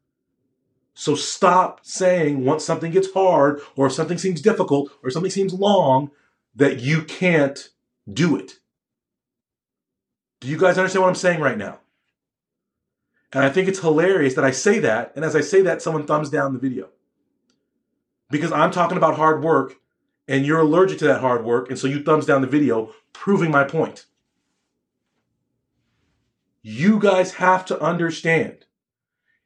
So 0.94 1.14
stop 1.14 1.86
saying 1.86 2.44
once 2.44 2.64
something 2.64 2.90
gets 2.90 3.12
hard 3.12 3.60
or 3.76 3.86
if 3.86 3.92
something 3.92 4.18
seems 4.18 4.40
difficult 4.40 4.90
or 5.04 5.10
something 5.10 5.30
seems 5.30 5.54
long 5.54 6.10
that 6.56 6.80
you 6.80 7.02
can't 7.02 7.68
do 8.12 8.34
it. 8.34 8.54
Do 10.40 10.48
you 10.48 10.58
guys 10.58 10.76
understand 10.76 11.02
what 11.02 11.08
I'm 11.08 11.14
saying 11.14 11.40
right 11.40 11.56
now? 11.56 11.78
And 13.32 13.44
I 13.44 13.50
think 13.50 13.68
it's 13.68 13.80
hilarious 13.80 14.34
that 14.34 14.44
I 14.44 14.50
say 14.52 14.78
that, 14.80 15.12
and 15.14 15.24
as 15.24 15.36
I 15.36 15.42
say 15.42 15.60
that, 15.62 15.82
someone 15.82 16.06
thumbs 16.06 16.30
down 16.30 16.52
the 16.54 16.58
video. 16.58 16.88
because 18.30 18.52
I'm 18.52 18.70
talking 18.70 18.96
about 18.98 19.16
hard 19.16 19.42
work 19.42 19.76
and 20.26 20.44
you're 20.44 20.60
allergic 20.60 20.98
to 20.98 21.06
that 21.06 21.20
hard 21.22 21.44
work, 21.44 21.70
and 21.70 21.78
so 21.78 21.86
you 21.86 22.02
thumbs 22.02 22.26
down 22.26 22.42
the 22.42 22.46
video, 22.46 22.92
proving 23.14 23.50
my 23.50 23.64
point. 23.64 24.04
You 26.62 26.98
guys 26.98 27.34
have 27.34 27.64
to 27.66 27.80
understand 27.80 28.66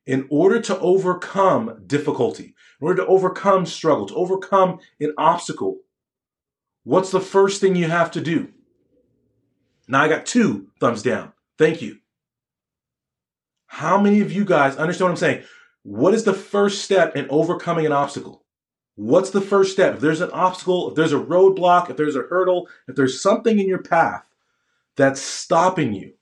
in 0.06 0.26
order 0.28 0.60
to 0.62 0.78
overcome 0.80 1.84
difficulty, 1.86 2.56
in 2.80 2.88
order 2.88 3.02
to 3.02 3.06
overcome 3.06 3.64
struggle, 3.64 4.06
to 4.06 4.14
overcome 4.16 4.80
an 4.98 5.14
obstacle, 5.16 5.78
what's 6.82 7.12
the 7.12 7.20
first 7.20 7.60
thing 7.60 7.76
you 7.76 7.88
have 7.88 8.10
to 8.10 8.20
do? 8.20 8.48
Now 9.86 10.02
I 10.02 10.08
got 10.08 10.26
two 10.26 10.68
thumbs 10.80 11.02
down. 11.02 11.32
Thank 11.58 11.80
you. 11.80 11.98
How 13.72 13.98
many 13.98 14.20
of 14.20 14.30
you 14.30 14.44
guys 14.44 14.76
understand 14.76 15.06
what 15.06 15.10
I'm 15.12 15.16
saying? 15.16 15.44
What 15.82 16.12
is 16.12 16.24
the 16.24 16.34
first 16.34 16.84
step 16.84 17.16
in 17.16 17.26
overcoming 17.30 17.86
an 17.86 17.92
obstacle? 17.92 18.44
What's 18.96 19.30
the 19.30 19.40
first 19.40 19.72
step? 19.72 19.94
If 19.94 20.00
there's 20.02 20.20
an 20.20 20.30
obstacle, 20.30 20.90
if 20.90 20.94
there's 20.94 21.14
a 21.14 21.18
roadblock, 21.18 21.88
if 21.88 21.96
there's 21.96 22.14
a 22.14 22.20
hurdle, 22.28 22.68
if 22.86 22.96
there's 22.96 23.22
something 23.22 23.58
in 23.58 23.66
your 23.66 23.82
path 23.82 24.26
that's 24.94 25.22
stopping 25.22 25.94
you, 25.94 26.12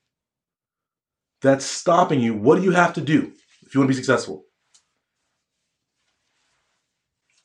that's 1.42 1.64
stopping 1.64 2.20
you, 2.20 2.34
what 2.34 2.54
do 2.54 2.62
you 2.62 2.70
have 2.70 2.94
to 2.94 3.00
do 3.00 3.32
if 3.66 3.74
you 3.74 3.80
want 3.80 3.88
to 3.88 3.94
be 3.94 4.00
successful? 4.00 4.44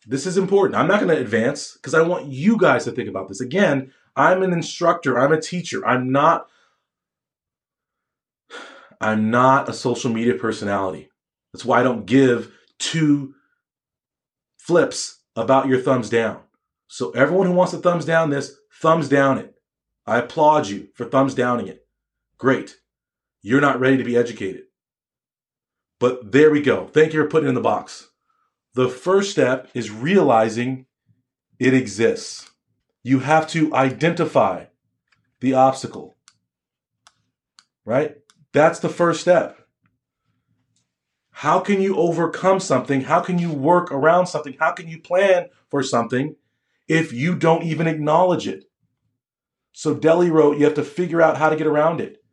This 0.05 0.27
is 0.27 0.37
important. 0.37 0.79
I'm 0.79 0.87
not 0.87 1.01
going 1.01 1.15
to 1.15 1.19
advance 1.19 1.73
because 1.73 1.95
I 1.95 2.03
want 2.03 2.27
you 2.27 2.59
guys 2.59 2.83
to 2.83 2.91
think 2.91 3.09
about 3.09 3.27
this. 3.27 3.41
Again, 3.41 3.91
I'm 4.15 4.43
an 4.43 4.53
instructor, 4.53 5.17
I'm 5.17 5.31
a 5.31 5.41
teacher. 5.41 5.83
I'm 5.83 6.11
not 6.11 6.47
I'm 9.01 9.29
not 9.29 9.69
a 9.69 9.73
social 9.73 10.11
media 10.11 10.35
personality. 10.35 11.09
That's 11.53 11.65
why 11.65 11.79
I 11.79 11.83
don't 11.83 12.05
give 12.05 12.51
two 12.79 13.35
flips 14.57 15.21
about 15.35 15.67
your 15.67 15.81
thumbs 15.81 16.09
down. 16.09 16.41
So 16.87 17.11
everyone 17.11 17.47
who 17.47 17.53
wants 17.53 17.71
to 17.73 17.79
thumbs 17.79 18.05
down 18.05 18.29
this, 18.29 18.55
thumbs 18.81 19.09
down 19.09 19.37
it. 19.37 19.55
I 20.05 20.19
applaud 20.19 20.67
you 20.67 20.89
for 20.93 21.05
thumbs 21.05 21.33
downing 21.33 21.67
it. 21.67 21.85
Great. 22.37 22.77
You're 23.41 23.61
not 23.61 23.79
ready 23.79 23.97
to 23.97 24.03
be 24.03 24.17
educated. 24.17 24.63
But 25.99 26.31
there 26.31 26.51
we 26.51 26.61
go. 26.61 26.87
Thank 26.87 27.13
you 27.13 27.21
for 27.21 27.29
putting 27.29 27.47
it 27.47 27.49
in 27.49 27.55
the 27.55 27.61
box. 27.61 28.09
The 28.73 28.89
first 28.89 29.31
step 29.31 29.69
is 29.73 29.89
realizing 29.91 30.85
it 31.59 31.73
exists. 31.73 32.49
You 33.03 33.19
have 33.19 33.47
to 33.49 33.73
identify 33.73 34.65
the 35.39 35.53
obstacle. 35.53 36.17
Right? 37.85 38.17
That's 38.55 38.79
the 38.79 38.87
first 38.87 39.19
step. 39.19 39.67
How 41.29 41.59
can 41.59 41.81
you 41.81 41.97
overcome 41.97 42.61
something? 42.61 43.01
How 43.01 43.19
can 43.19 43.37
you 43.37 43.51
work 43.51 43.91
around 43.91 44.27
something? 44.27 44.55
How 44.57 44.71
can 44.71 44.87
you 44.87 45.01
plan 45.01 45.49
for 45.69 45.83
something 45.83 46.37
if 46.87 47.11
you 47.11 47.35
don't 47.35 47.63
even 47.63 47.85
acknowledge 47.85 48.47
it? 48.47 48.63
So 49.73 49.93
Deli 49.93 50.31
wrote, 50.31 50.57
you 50.57 50.63
have 50.63 50.75
to 50.75 50.85
figure 50.85 51.21
out 51.21 51.35
how 51.35 51.49
to 51.49 51.57
get 51.57 51.67
around 51.67 51.99
it. 51.99 52.23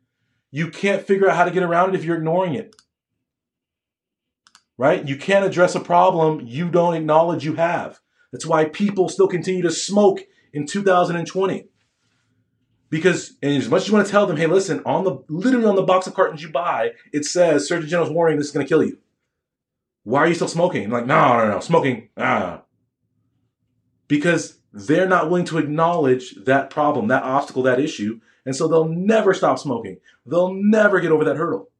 You 0.49 0.69
can't 0.69 1.05
figure 1.05 1.29
out 1.29 1.35
how 1.35 1.43
to 1.43 1.51
get 1.51 1.61
around 1.61 1.89
it 1.89 1.99
if 1.99 2.05
you're 2.05 2.15
ignoring 2.15 2.53
it. 2.53 2.73
Right? 4.77 5.05
You 5.05 5.17
can't 5.17 5.43
address 5.43 5.75
a 5.75 5.81
problem 5.81 6.39
you 6.45 6.69
don't 6.69 6.93
acknowledge 6.93 7.43
you 7.43 7.55
have. 7.55 7.99
That's 8.31 8.45
why 8.45 8.63
people 8.63 9.09
still 9.09 9.27
continue 9.27 9.63
to 9.63 9.71
smoke 9.71 10.21
in 10.53 10.67
2020. 10.67 11.67
Because 12.93 13.33
as 13.41 13.67
much 13.69 13.81
as 13.81 13.87
you 13.87 13.95
want 13.95 14.05
to 14.05 14.11
tell 14.11 14.27
them, 14.27 14.37
hey, 14.37 14.45
listen, 14.45 14.83
on 14.85 15.03
the 15.03 15.17
literally 15.27 15.65
on 15.65 15.75
the 15.75 15.81
box 15.81 16.05
of 16.05 16.13
cartons 16.13 16.43
you 16.43 16.49
buy, 16.49 16.91
it 17.11 17.25
says 17.25 17.67
Surgeon 17.67 17.89
General's 17.89 18.11
warning, 18.11 18.37
this 18.37 18.45
is 18.45 18.51
gonna 18.51 18.67
kill 18.67 18.83
you. 18.83 18.99
Why 20.03 20.19
are 20.19 20.27
you 20.27 20.35
still 20.35 20.47
smoking? 20.47 20.85
I'm 20.85 20.91
like, 20.91 21.07
no, 21.07 21.39
no, 21.39 21.49
no, 21.53 21.59
smoking. 21.59 22.09
Ah. 22.17 22.61
Because 24.07 24.59
they're 24.71 25.07
not 25.07 25.31
willing 25.31 25.45
to 25.45 25.57
acknowledge 25.57 26.35
that 26.45 26.69
problem, 26.69 27.07
that 27.07 27.23
obstacle, 27.23 27.63
that 27.63 27.79
issue. 27.79 28.21
And 28.45 28.55
so 28.55 28.67
they'll 28.67 28.87
never 28.87 29.33
stop 29.33 29.57
smoking. 29.57 29.97
They'll 30.27 30.53
never 30.53 30.99
get 30.99 31.11
over 31.11 31.23
that 31.23 31.37
hurdle. 31.37 31.71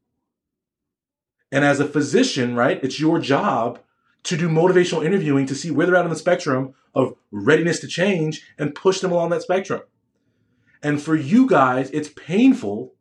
And 1.51 1.63
as 1.63 1.79
a 1.79 1.85
physician, 1.85 2.55
right, 2.55 2.83
it's 2.83 2.99
your 2.99 3.19
job 3.19 3.77
to 4.23 4.35
do 4.35 4.49
motivational 4.49 5.05
interviewing 5.05 5.45
to 5.45 5.53
see 5.53 5.69
where 5.69 5.85
they're 5.85 5.95
at 5.95 6.05
on 6.05 6.09
the 6.09 6.15
spectrum 6.15 6.73
of 6.95 7.13
readiness 7.29 7.79
to 7.81 7.87
change 7.87 8.41
and 8.57 8.73
push 8.73 8.99
them 8.99 9.11
along 9.11 9.29
that 9.29 9.43
spectrum. 9.43 9.83
And 10.83 11.01
for 11.01 11.15
you 11.15 11.47
guys, 11.47 11.89
it's 11.91 12.09
painful 12.09 12.93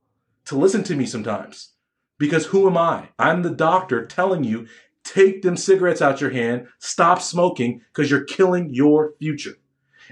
to 0.46 0.56
listen 0.56 0.84
to 0.84 0.96
me 0.96 1.04
sometimes 1.04 1.70
because 2.18 2.46
who 2.46 2.68
am 2.68 2.78
I? 2.78 3.08
I'm 3.18 3.42
the 3.42 3.50
doctor 3.50 4.06
telling 4.06 4.44
you, 4.44 4.68
take 5.02 5.42
them 5.42 5.56
cigarettes 5.56 6.00
out 6.00 6.20
your 6.20 6.30
hand, 6.30 6.68
stop 6.78 7.20
smoking 7.20 7.80
because 7.92 8.10
you're 8.10 8.24
killing 8.24 8.70
your 8.72 9.14
future. 9.18 9.56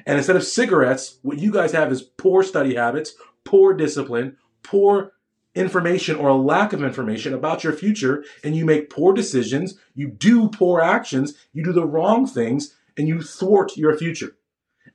And 0.07 0.19
instead 0.19 0.37
of 0.37 0.45
cigarettes, 0.45 1.19
what 1.23 1.39
you 1.39 1.53
guys 1.53 1.73
have 1.73 1.93
is 1.93 2.03
poor 2.03 2.43
study 2.43 2.75
habits, 2.75 3.15
poor 3.45 3.73
discipline, 3.75 4.37
poor 4.65 5.13
information 5.55 6.17
or 6.17 6.29
a 6.29 6.37
lack 6.37 6.73
of 6.73 6.83
information 6.83 7.35
about 7.35 7.63
your 7.65 7.73
future, 7.73 8.25
and 8.43 8.57
you 8.57 8.65
make 8.65 8.91
poor 8.91 9.13
decisions, 9.13 9.79
you 9.95 10.09
do 10.09 10.49
poor 10.49 10.81
actions, 10.81 11.35
you 11.53 11.63
do 11.63 11.73
the 11.73 11.87
wrong 11.87 12.27
things, 12.27 12.77
and 12.97 13.09
you 13.09 13.23
thwart 13.23 13.77
your 13.77 13.97
future. 13.97 14.37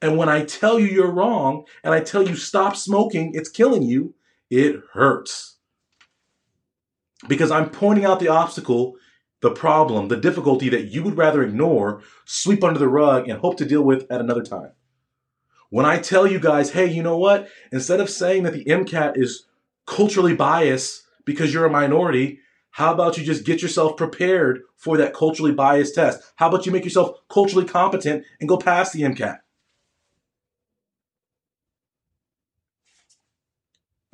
And 0.02 0.18
when 0.18 0.30
I 0.30 0.44
tell 0.44 0.80
you 0.80 0.88
you're 0.88 1.12
wrong 1.12 1.66
and 1.84 1.94
I 1.94 2.00
tell 2.00 2.28
you 2.28 2.36
stop 2.36 2.76
smoking, 2.76 3.32
it's 3.34 3.50
killing 3.50 3.84
you, 3.84 4.16
it 4.50 4.82
hurts. 4.94 5.58
Because 7.28 7.52
I'm 7.52 7.70
pointing 7.70 8.06
out 8.06 8.20
the 8.20 8.28
obstacle, 8.28 8.96
the 9.42 9.52
problem, 9.52 10.08
the 10.08 10.18
difficulty 10.18 10.70
that 10.70 10.86
you 10.86 11.04
would 11.04 11.18
rather 11.18 11.44
ignore, 11.44 12.02
sweep 12.26 12.64
under 12.64 12.80
the 12.80 12.88
rug, 12.88 13.28
and 13.30 13.40
hope 13.40 13.58
to 13.58 13.66
deal 13.66 13.84
with 13.84 14.10
at 14.12 14.22
another 14.22 14.44
time. 14.44 14.72
When 15.70 15.86
I 15.86 16.00
tell 16.00 16.28
you 16.28 16.40
guys, 16.40 16.72
hey, 16.72 16.88
you 16.88 17.04
know 17.04 17.18
what? 17.18 17.48
Instead 17.72 18.00
of 18.00 18.10
saying 18.10 18.44
that 18.44 18.54
the 18.54 18.66
MCAT 18.66 19.18
is 19.18 19.46
culturally 19.86 20.36
biased 20.36 21.04
because 21.26 21.54
you're 21.54 21.66
a 21.66 21.72
minority, 21.72 22.40
how 22.72 22.94
about 22.94 23.18
you 23.18 23.24
just 23.24 23.46
get 23.46 23.62
yourself 23.62 23.98
prepared 23.98 24.62
for 24.76 24.98
that 24.98 25.14
culturally 25.14 25.54
biased 25.54 25.96
test? 25.96 26.22
How 26.36 26.50
about 26.50 26.66
you 26.66 26.72
make 26.72 26.84
yourself 26.84 27.18
culturally 27.30 27.66
competent 27.66 28.26
and 28.40 28.50
go 28.50 28.58
past 28.58 28.94
the 28.94 29.02
MCAT? 29.02 29.38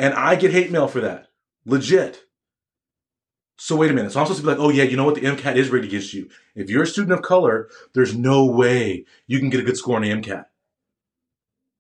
And 0.02 0.14
I 0.14 0.36
get 0.36 0.52
hate 0.52 0.72
mail 0.72 0.88
for 0.88 1.02
that. 1.02 1.28
Legit. 1.66 2.24
So 3.58 3.76
wait 3.76 3.92
a 3.92 3.94
minute. 3.94 4.12
So 4.12 4.20
I'm 4.20 4.26
supposed 4.26 4.42
to 4.42 4.48
be 4.48 4.52
like, 4.52 4.60
oh 4.60 4.70
yeah, 4.70 4.84
you 4.84 4.98
know 4.98 5.06
what? 5.06 5.16
The 5.16 5.22
MCAT 5.22 5.56
is 5.56 5.70
rigged 5.70 5.86
against 5.86 6.14
you. 6.14 6.30
If 6.56 6.70
you're 6.70 6.84
a 6.84 6.88
student 6.88 7.14
of 7.14 7.22
color, 7.22 7.70
there's 7.94 8.16
no 8.16 8.46
way 8.46 9.06
you 9.28 9.38
can 9.40 9.50
get 9.50 9.60
a 9.60 9.64
good 9.64 9.78
score 9.78 9.96
on 9.96 10.02
the 10.02 10.10
MCAT 10.10 10.46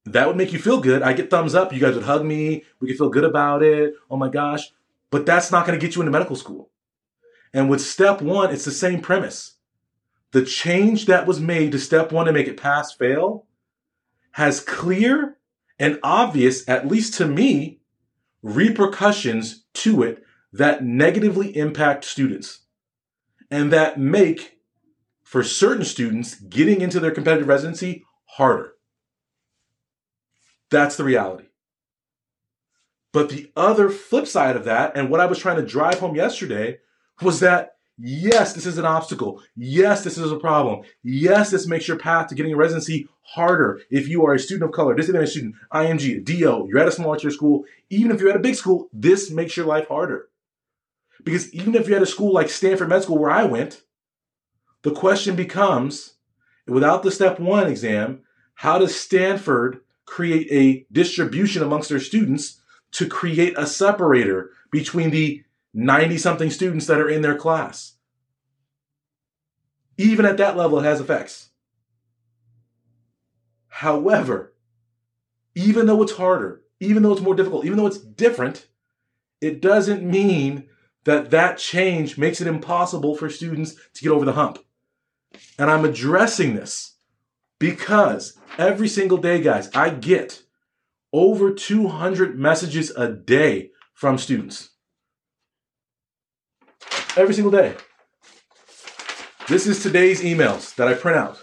that 0.05 0.27
would 0.27 0.37
make 0.37 0.51
you 0.51 0.59
feel 0.59 0.81
good. 0.81 1.01
I 1.01 1.13
get 1.13 1.29
thumbs 1.29 1.53
up. 1.53 1.73
You 1.73 1.79
guys 1.79 1.95
would 1.95 2.03
hug 2.03 2.25
me. 2.25 2.63
We 2.79 2.87
could 2.87 2.97
feel 2.97 3.09
good 3.09 3.23
about 3.23 3.61
it. 3.63 3.93
Oh 4.09 4.17
my 4.17 4.29
gosh. 4.29 4.71
But 5.09 5.25
that's 5.25 5.51
not 5.51 5.65
going 5.65 5.79
to 5.79 5.85
get 5.85 5.95
you 5.95 6.01
into 6.01 6.11
medical 6.11 6.35
school. 6.35 6.69
And 7.53 7.69
with 7.69 7.81
step 7.81 8.21
one, 8.21 8.51
it's 8.51 8.65
the 8.65 8.71
same 8.71 9.01
premise. 9.01 9.55
The 10.31 10.45
change 10.45 11.05
that 11.07 11.27
was 11.27 11.39
made 11.39 11.73
to 11.73 11.79
step 11.79 12.11
one 12.11 12.25
to 12.25 12.31
make 12.31 12.47
it 12.47 12.59
pass 12.59 12.93
fail 12.93 13.45
has 14.31 14.61
clear 14.61 15.37
and 15.77 15.99
obvious, 16.03 16.67
at 16.69 16.87
least 16.87 17.15
to 17.15 17.27
me, 17.27 17.80
repercussions 18.41 19.65
to 19.73 20.03
it 20.03 20.23
that 20.53 20.83
negatively 20.83 21.55
impact 21.55 22.05
students 22.05 22.61
and 23.49 23.71
that 23.71 23.99
make, 23.99 24.59
for 25.23 25.43
certain 25.43 25.85
students, 25.85 26.35
getting 26.35 26.81
into 26.81 26.99
their 26.99 27.11
competitive 27.11 27.47
residency 27.47 28.03
harder. 28.25 28.73
That's 30.69 30.95
the 30.95 31.03
reality. 31.03 31.45
But 33.11 33.29
the 33.29 33.51
other 33.57 33.89
flip 33.89 34.25
side 34.25 34.55
of 34.55 34.63
that, 34.65 34.95
and 34.95 35.09
what 35.09 35.19
I 35.19 35.25
was 35.25 35.39
trying 35.39 35.57
to 35.57 35.65
drive 35.65 35.99
home 35.99 36.15
yesterday, 36.15 36.79
was 37.21 37.41
that 37.41 37.75
yes, 38.03 38.53
this 38.53 38.65
is 38.65 38.77
an 38.77 38.85
obstacle. 38.85 39.41
Yes, 39.55 40.03
this 40.03 40.17
is 40.17 40.31
a 40.31 40.37
problem. 40.37 40.81
Yes, 41.03 41.51
this 41.51 41.67
makes 41.67 41.87
your 41.87 41.97
path 41.97 42.27
to 42.27 42.35
getting 42.35 42.53
a 42.53 42.57
residency 42.57 43.07
harder 43.21 43.81
if 43.89 44.07
you 44.07 44.25
are 44.25 44.33
a 44.33 44.39
student 44.39 44.69
of 44.69 44.75
color, 44.75 44.95
disadvantaged 44.95 45.31
student, 45.31 45.55
IMG, 45.73 46.23
DO, 46.23 46.67
you're 46.67 46.79
at 46.79 46.87
a 46.87 46.91
small 46.91 47.15
tier 47.15 47.31
school. 47.31 47.65
Even 47.89 48.11
if 48.11 48.19
you're 48.19 48.29
at 48.29 48.35
a 48.35 48.39
big 48.39 48.55
school, 48.55 48.89
this 48.91 49.31
makes 49.31 49.55
your 49.55 49.65
life 49.65 49.87
harder. 49.87 50.27
Because 51.23 51.53
even 51.53 51.75
if 51.75 51.87
you're 51.87 51.97
at 51.97 52.03
a 52.03 52.07
school 52.07 52.33
like 52.33 52.49
Stanford 52.49 52.89
Med 52.89 53.03
School, 53.03 53.17
where 53.17 53.31
I 53.31 53.43
went, 53.43 53.83
the 54.81 54.91
question 54.91 55.35
becomes 55.35 56.15
without 56.67 57.03
the 57.03 57.11
step 57.11 57.39
one 57.39 57.67
exam, 57.67 58.21
how 58.55 58.79
does 58.79 58.99
Stanford 58.99 59.81
create 60.05 60.47
a 60.51 60.85
distribution 60.91 61.61
amongst 61.61 61.89
their 61.89 61.99
students 61.99 62.61
to 62.91 63.07
create 63.07 63.53
a 63.57 63.65
separator 63.65 64.51
between 64.71 65.11
the 65.11 65.43
90 65.73 66.17
something 66.17 66.49
students 66.49 66.85
that 66.87 66.99
are 66.99 67.09
in 67.09 67.21
their 67.21 67.35
class. 67.35 67.93
Even 69.97 70.25
at 70.25 70.37
that 70.37 70.57
level, 70.57 70.79
it 70.79 70.83
has 70.83 70.99
effects. 70.99 71.49
However, 73.67 74.53
even 75.55 75.85
though 75.85 76.01
it's 76.01 76.13
harder, 76.13 76.63
even 76.79 77.03
though 77.03 77.13
it's 77.13 77.21
more 77.21 77.35
difficult, 77.35 77.65
even 77.65 77.77
though 77.77 77.87
it's 77.87 77.97
different, 77.97 78.67
it 79.39 79.61
doesn't 79.61 80.03
mean 80.03 80.67
that 81.03 81.31
that 81.31 81.57
change 81.57 82.17
makes 82.17 82.41
it 82.41 82.47
impossible 82.47 83.15
for 83.15 83.29
students 83.29 83.75
to 83.93 84.03
get 84.03 84.11
over 84.11 84.25
the 84.25 84.33
hump. 84.33 84.59
And 85.57 85.69
I'm 85.69 85.85
addressing 85.85 86.55
this 86.55 86.95
because 87.59 88.37
every 88.57 88.87
single 88.87 89.17
day, 89.17 89.41
guys, 89.41 89.69
I 89.73 89.89
get 89.91 90.43
over 91.13 91.53
200 91.53 92.37
messages 92.37 92.91
a 92.91 93.07
day 93.07 93.71
from 93.93 94.17
students. 94.17 94.70
Every 97.17 97.33
single 97.33 97.51
day. 97.51 97.75
This 99.47 99.67
is 99.67 99.83
today's 99.83 100.21
emails 100.21 100.75
that 100.75 100.87
I 100.87 100.93
print 100.93 101.17
out. 101.17 101.41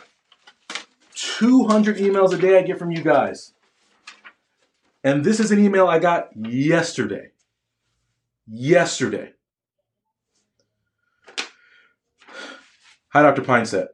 200 1.14 1.99
emails 1.99 2.33
a 2.33 2.38
day 2.38 2.59
I 2.59 2.62
get 2.62 2.78
from 2.78 2.90
you 2.90 3.02
guys. 3.02 3.52
And 5.05 5.25
this 5.25 5.40
is 5.40 5.50
an 5.50 5.62
email 5.62 5.87
I 5.87 5.99
got 5.99 6.28
yesterday. 6.37 7.33
Yesterday. 8.47 9.33
Hi, 13.12 13.23
Dr. 13.23 13.43
Pinesett. 13.43 13.88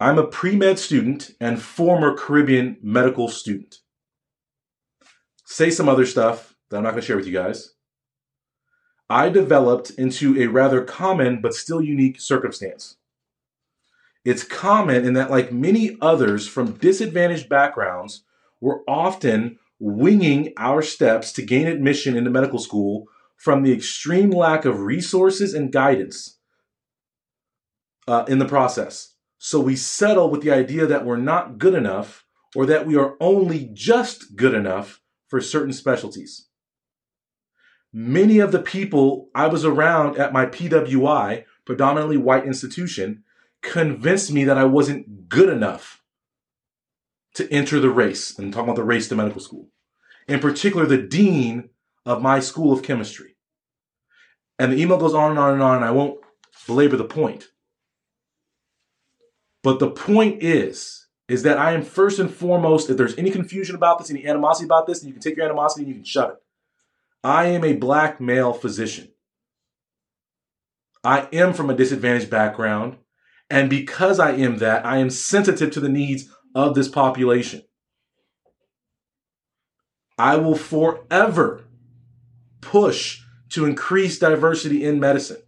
I'm 0.00 0.18
a 0.18 0.26
pre 0.26 0.54
med 0.54 0.78
student 0.78 1.30
and 1.40 1.60
former 1.60 2.16
Caribbean 2.16 2.76
medical 2.82 3.28
student. 3.28 3.76
Say 5.44 5.70
some 5.70 5.88
other 5.88 6.06
stuff 6.06 6.54
that 6.70 6.76
I'm 6.76 6.84
not 6.84 6.90
going 6.90 7.00
to 7.00 7.06
share 7.06 7.16
with 7.16 7.26
you 7.26 7.32
guys. 7.32 7.74
I 9.10 9.28
developed 9.30 9.90
into 9.90 10.40
a 10.40 10.48
rather 10.48 10.84
common 10.84 11.40
but 11.40 11.54
still 11.54 11.80
unique 11.80 12.20
circumstance. 12.20 12.96
It's 14.24 14.42
common 14.42 15.06
in 15.06 15.14
that, 15.14 15.30
like 15.30 15.52
many 15.52 15.96
others 16.00 16.46
from 16.46 16.72
disadvantaged 16.72 17.48
backgrounds, 17.48 18.24
we're 18.60 18.82
often 18.86 19.58
winging 19.78 20.52
our 20.56 20.82
steps 20.82 21.32
to 21.32 21.42
gain 21.42 21.66
admission 21.66 22.16
into 22.16 22.30
medical 22.30 22.58
school 22.58 23.06
from 23.36 23.62
the 23.62 23.72
extreme 23.72 24.30
lack 24.30 24.64
of 24.64 24.80
resources 24.80 25.54
and 25.54 25.72
guidance 25.72 26.38
uh, 28.08 28.24
in 28.28 28.38
the 28.38 28.44
process. 28.44 29.14
So 29.38 29.60
we 29.60 29.76
settle 29.76 30.30
with 30.30 30.42
the 30.42 30.50
idea 30.50 30.84
that 30.86 31.06
we're 31.06 31.16
not 31.16 31.58
good 31.58 31.74
enough 31.74 32.26
or 32.56 32.66
that 32.66 32.86
we 32.86 32.96
are 32.96 33.16
only 33.20 33.70
just 33.72 34.34
good 34.36 34.54
enough 34.54 35.00
for 35.28 35.40
certain 35.40 35.72
specialties. 35.72 36.47
Many 37.92 38.38
of 38.38 38.52
the 38.52 38.60
people 38.60 39.28
I 39.34 39.46
was 39.46 39.64
around 39.64 40.18
at 40.18 40.32
my 40.32 40.46
PWI, 40.46 41.44
predominantly 41.64 42.16
white 42.16 42.44
institution, 42.44 43.24
convinced 43.62 44.32
me 44.32 44.44
that 44.44 44.58
I 44.58 44.64
wasn't 44.64 45.28
good 45.28 45.48
enough 45.48 46.02
to 47.34 47.50
enter 47.52 47.80
the 47.80 47.90
race. 47.90 48.36
And 48.36 48.46
I'm 48.46 48.52
talking 48.52 48.68
about 48.68 48.76
the 48.76 48.84
race 48.84 49.08
to 49.08 49.16
medical 49.16 49.40
school. 49.40 49.68
In 50.26 50.40
particular, 50.40 50.86
the 50.86 50.98
dean 50.98 51.70
of 52.04 52.22
my 52.22 52.40
school 52.40 52.72
of 52.72 52.82
chemistry. 52.82 53.36
And 54.58 54.72
the 54.72 54.80
email 54.80 54.98
goes 54.98 55.14
on 55.14 55.30
and 55.30 55.38
on 55.38 55.54
and 55.54 55.62
on, 55.62 55.76
and 55.76 55.84
I 55.84 55.90
won't 55.90 56.20
belabor 56.66 56.96
the 56.96 57.04
point. 57.04 57.48
But 59.62 59.78
the 59.78 59.90
point 59.90 60.42
is, 60.42 61.06
is 61.28 61.42
that 61.42 61.58
I 61.58 61.72
am 61.72 61.82
first 61.82 62.18
and 62.18 62.32
foremost, 62.32 62.90
if 62.90 62.96
there's 62.96 63.16
any 63.16 63.30
confusion 63.30 63.76
about 63.76 63.98
this, 63.98 64.10
any 64.10 64.26
animosity 64.26 64.64
about 64.64 64.86
this, 64.86 65.00
then 65.00 65.08
you 65.08 65.14
can 65.14 65.22
take 65.22 65.36
your 65.36 65.44
animosity 65.44 65.82
and 65.82 65.88
you 65.88 65.94
can 65.94 66.04
shove 66.04 66.30
it. 66.30 66.36
I 67.28 67.48
am 67.48 67.62
a 67.62 67.74
black 67.74 68.22
male 68.22 68.54
physician. 68.54 69.08
I 71.04 71.28
am 71.30 71.52
from 71.52 71.68
a 71.68 71.76
disadvantaged 71.76 72.30
background. 72.30 72.96
And 73.50 73.68
because 73.68 74.18
I 74.18 74.32
am 74.32 74.56
that, 74.58 74.86
I 74.86 74.96
am 74.96 75.10
sensitive 75.10 75.70
to 75.72 75.80
the 75.80 75.90
needs 75.90 76.30
of 76.54 76.74
this 76.74 76.88
population. 76.88 77.64
I 80.16 80.36
will 80.36 80.54
forever 80.54 81.66
push 82.62 83.20
to 83.50 83.66
increase 83.66 84.18
diversity 84.18 84.82
in 84.82 84.98
medicine. 84.98 85.42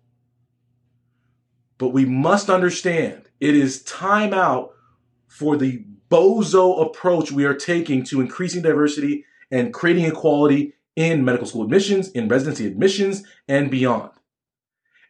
But 1.79 1.95
we 1.95 2.05
must 2.05 2.51
understand 2.51 3.23
it 3.41 3.57
is 3.57 3.83
time 3.85 4.35
out 4.35 4.73
for 5.29 5.57
the 5.57 5.83
bozo 6.11 6.85
approach 6.85 7.33
we 7.33 7.47
are 7.47 7.55
taking 7.55 8.05
to 8.05 8.21
increasing 8.21 8.61
diversity 8.61 9.25
and 9.51 9.73
creating 9.73 10.05
equality 10.05 10.75
in 10.97 11.25
medical 11.25 11.47
school 11.47 11.65
admissions, 11.65 12.11
in 12.11 12.29
residency 12.29 12.67
admissions, 12.67 13.23
and 13.49 13.71
beyond. 13.71 14.11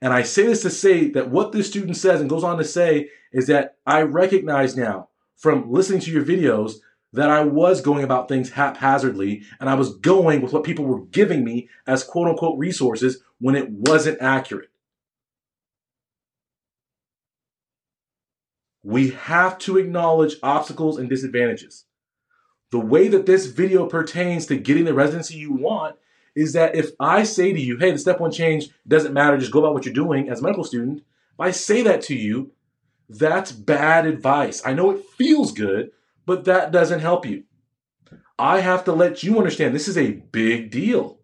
And 0.02 0.12
I 0.12 0.22
say 0.22 0.44
this 0.44 0.62
to 0.62 0.70
say 0.70 1.10
that 1.10 1.30
what 1.30 1.52
this 1.52 1.68
student 1.68 1.96
says 1.96 2.20
and 2.20 2.30
goes 2.30 2.44
on 2.44 2.58
to 2.58 2.64
say 2.64 3.10
is 3.32 3.46
that 3.48 3.76
I 3.86 4.02
recognize 4.02 4.76
now 4.76 5.08
from 5.36 5.70
listening 5.70 6.00
to 6.00 6.10
your 6.10 6.24
videos 6.24 6.74
that 7.12 7.28
I 7.28 7.44
was 7.44 7.80
going 7.80 8.04
about 8.04 8.28
things 8.28 8.50
haphazardly 8.50 9.42
and 9.58 9.68
I 9.68 9.74
was 9.74 9.96
going 9.96 10.42
with 10.42 10.52
what 10.52 10.64
people 10.64 10.84
were 10.84 11.04
giving 11.06 11.44
me 11.44 11.68
as 11.86 12.04
quote 12.04 12.28
unquote 12.28 12.58
resources 12.58 13.22
when 13.38 13.56
it 13.56 13.68
wasn't 13.70 14.22
accurate. 14.22 14.70
We 18.82 19.10
have 19.10 19.58
to 19.58 19.76
acknowledge 19.76 20.36
obstacles 20.42 20.98
and 20.98 21.08
disadvantages. 21.08 21.84
The 22.70 22.78
way 22.78 23.08
that 23.08 23.26
this 23.26 23.46
video 23.46 23.86
pertains 23.86 24.46
to 24.46 24.56
getting 24.56 24.84
the 24.84 24.94
residency 24.94 25.36
you 25.36 25.52
want 25.52 25.96
is 26.34 26.52
that 26.52 26.76
if 26.76 26.90
I 27.00 27.24
say 27.24 27.52
to 27.52 27.60
you, 27.60 27.76
hey, 27.76 27.90
the 27.90 27.98
step 27.98 28.20
one 28.20 28.30
change 28.30 28.68
doesn't 28.86 29.12
matter, 29.12 29.36
just 29.36 29.50
go 29.50 29.58
about 29.58 29.74
what 29.74 29.84
you're 29.84 29.94
doing 29.94 30.28
as 30.28 30.40
a 30.40 30.42
medical 30.42 30.64
student, 30.64 30.98
if 30.98 31.40
I 31.40 31.50
say 31.50 31.82
that 31.82 32.02
to 32.02 32.14
you, 32.14 32.52
that's 33.08 33.50
bad 33.50 34.06
advice. 34.06 34.62
I 34.64 34.72
know 34.72 34.90
it 34.92 35.04
feels 35.18 35.52
good, 35.52 35.90
but 36.26 36.44
that 36.44 36.70
doesn't 36.70 37.00
help 37.00 37.26
you. 37.26 37.44
I 38.38 38.60
have 38.60 38.84
to 38.84 38.92
let 38.92 39.22
you 39.22 39.38
understand 39.38 39.74
this 39.74 39.88
is 39.88 39.98
a 39.98 40.12
big 40.12 40.70
deal 40.70 41.18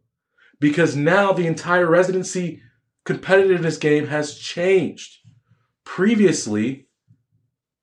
because 0.59 0.96
now 0.96 1.32
the 1.32 1.46
entire 1.46 1.87
residency 1.87 2.61
competitiveness 3.04 3.80
game 3.80 4.09
has 4.09 4.37
changed. 4.37 5.18
Previously, 5.85 6.88